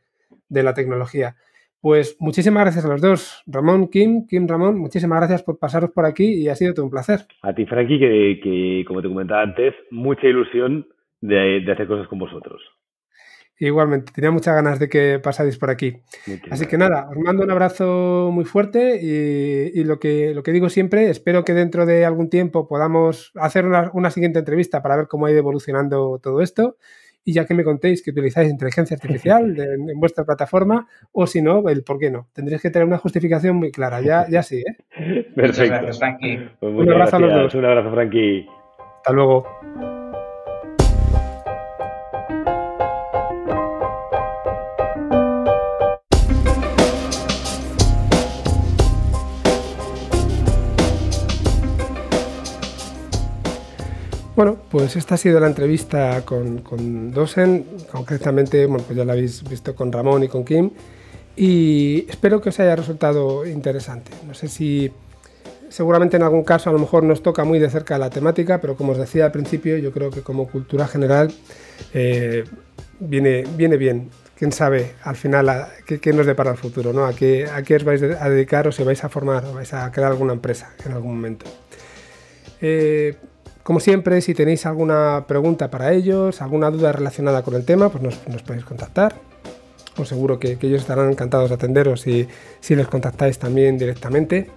[0.48, 1.36] de la tecnología.
[1.82, 3.42] Pues muchísimas gracias a los dos.
[3.44, 6.92] Ramón, Kim, Kim, Ramón, muchísimas gracias por pasaros por aquí y ha sido todo un
[6.92, 7.26] placer.
[7.42, 10.86] A ti, Frankie, que, que como te comentaba antes, mucha ilusión
[11.20, 12.62] de, de hacer cosas con vosotros.
[13.58, 16.02] Igualmente, tenía muchas ganas de que pasáis por aquí.
[16.50, 20.68] Así que nada, os mando un abrazo muy fuerte y, lo, que, lo que digo
[20.68, 25.26] siempre, espero que dentro de algún tiempo podamos hacer una, siguiente entrevista para ver cómo
[25.26, 26.76] ha ido evolucionando todo esto.
[27.24, 31.68] Y ya que me contéis que utilizáis inteligencia artificial en, vuestra plataforma, o si no,
[31.68, 32.28] el por qué no.
[32.32, 34.00] Tendréis que tener una justificación muy clara.
[34.00, 35.30] Ya, ya sí, ¿eh?
[35.34, 35.86] Perfecto.
[36.60, 37.54] Pues un abrazo a los dos.
[37.54, 38.46] Un abrazo, Frankie.
[38.96, 40.01] Hasta luego.
[54.34, 59.46] Bueno, pues esta ha sido la entrevista con, Dosen, concretamente, bueno, pues ya la habéis
[59.46, 60.70] visto con Ramón y con Kim,
[61.36, 64.10] y espero que os haya resultado interesante.
[64.26, 64.90] No sé si
[65.68, 68.74] seguramente en algún caso a lo mejor nos toca muy de cerca la temática, pero
[68.74, 71.30] como os decía al principio, yo creo que como cultura general
[71.92, 72.44] eh,
[73.00, 74.08] viene, viene bien.
[74.34, 77.04] Quién sabe al final qué, nos depara el futuro, ¿no?
[77.04, 79.72] A qué, a qué os vais a dedicar o si vais a formar o vais
[79.74, 81.44] a crear alguna empresa en algún momento.
[82.60, 83.14] Eh,
[83.62, 88.02] como siempre, si tenéis alguna pregunta para ellos, alguna duda relacionada con el tema, pues
[88.02, 89.14] nos, podéis contactar.
[89.96, 92.26] Os seguro que, ellos estarán encantados de atenderos si,
[92.60, 94.50] si les contactáis también directamente.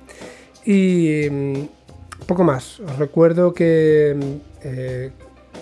[0.65, 1.53] Y mm,
[2.25, 2.79] poco más.
[2.79, 4.23] Os recuerdo que mm,
[4.63, 5.11] eh,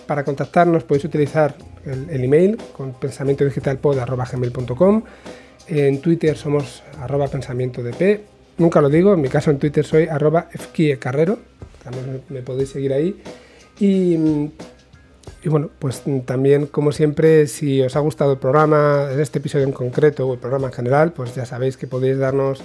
[0.07, 1.55] para contactarnos podéis utilizar
[1.85, 5.03] el, email con pensamientodigitalpod.com.
[5.67, 8.21] En Twitter somos arroba pensamientodp.
[8.57, 11.39] Nunca lo digo, en mi caso en Twitter soy arroba fkiecarrero
[12.29, 13.21] me podéis seguir ahí.
[13.79, 14.17] Y,
[15.45, 19.71] bueno, pues también, como siempre, si os ha gustado el programa, en este episodio en
[19.71, 22.61] concreto o el programa en general, pues ya sabéis que podéis darnos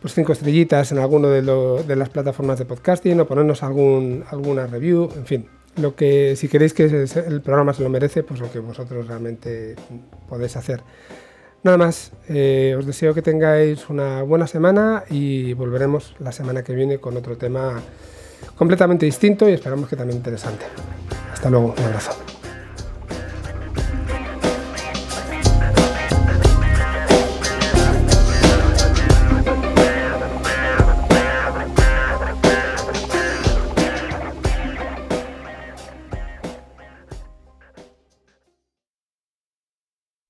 [0.00, 5.08] pues cinco estrellitas en alguno de, las plataformas de podcasting o ponernos algún, alguna review,
[5.16, 5.46] en fin.
[5.76, 9.74] Lo que, si queréis que el programa se lo merece, pues lo que vosotros realmente
[10.28, 10.82] podéis hacer.
[11.64, 16.74] Nada más, eh, os deseo que tengáis una buena semana y volveremos la semana que
[16.74, 17.82] viene con otro tema
[18.56, 20.64] completamente distinto y esperamos que también interesante.
[21.32, 22.12] Hasta luego, un abrazo.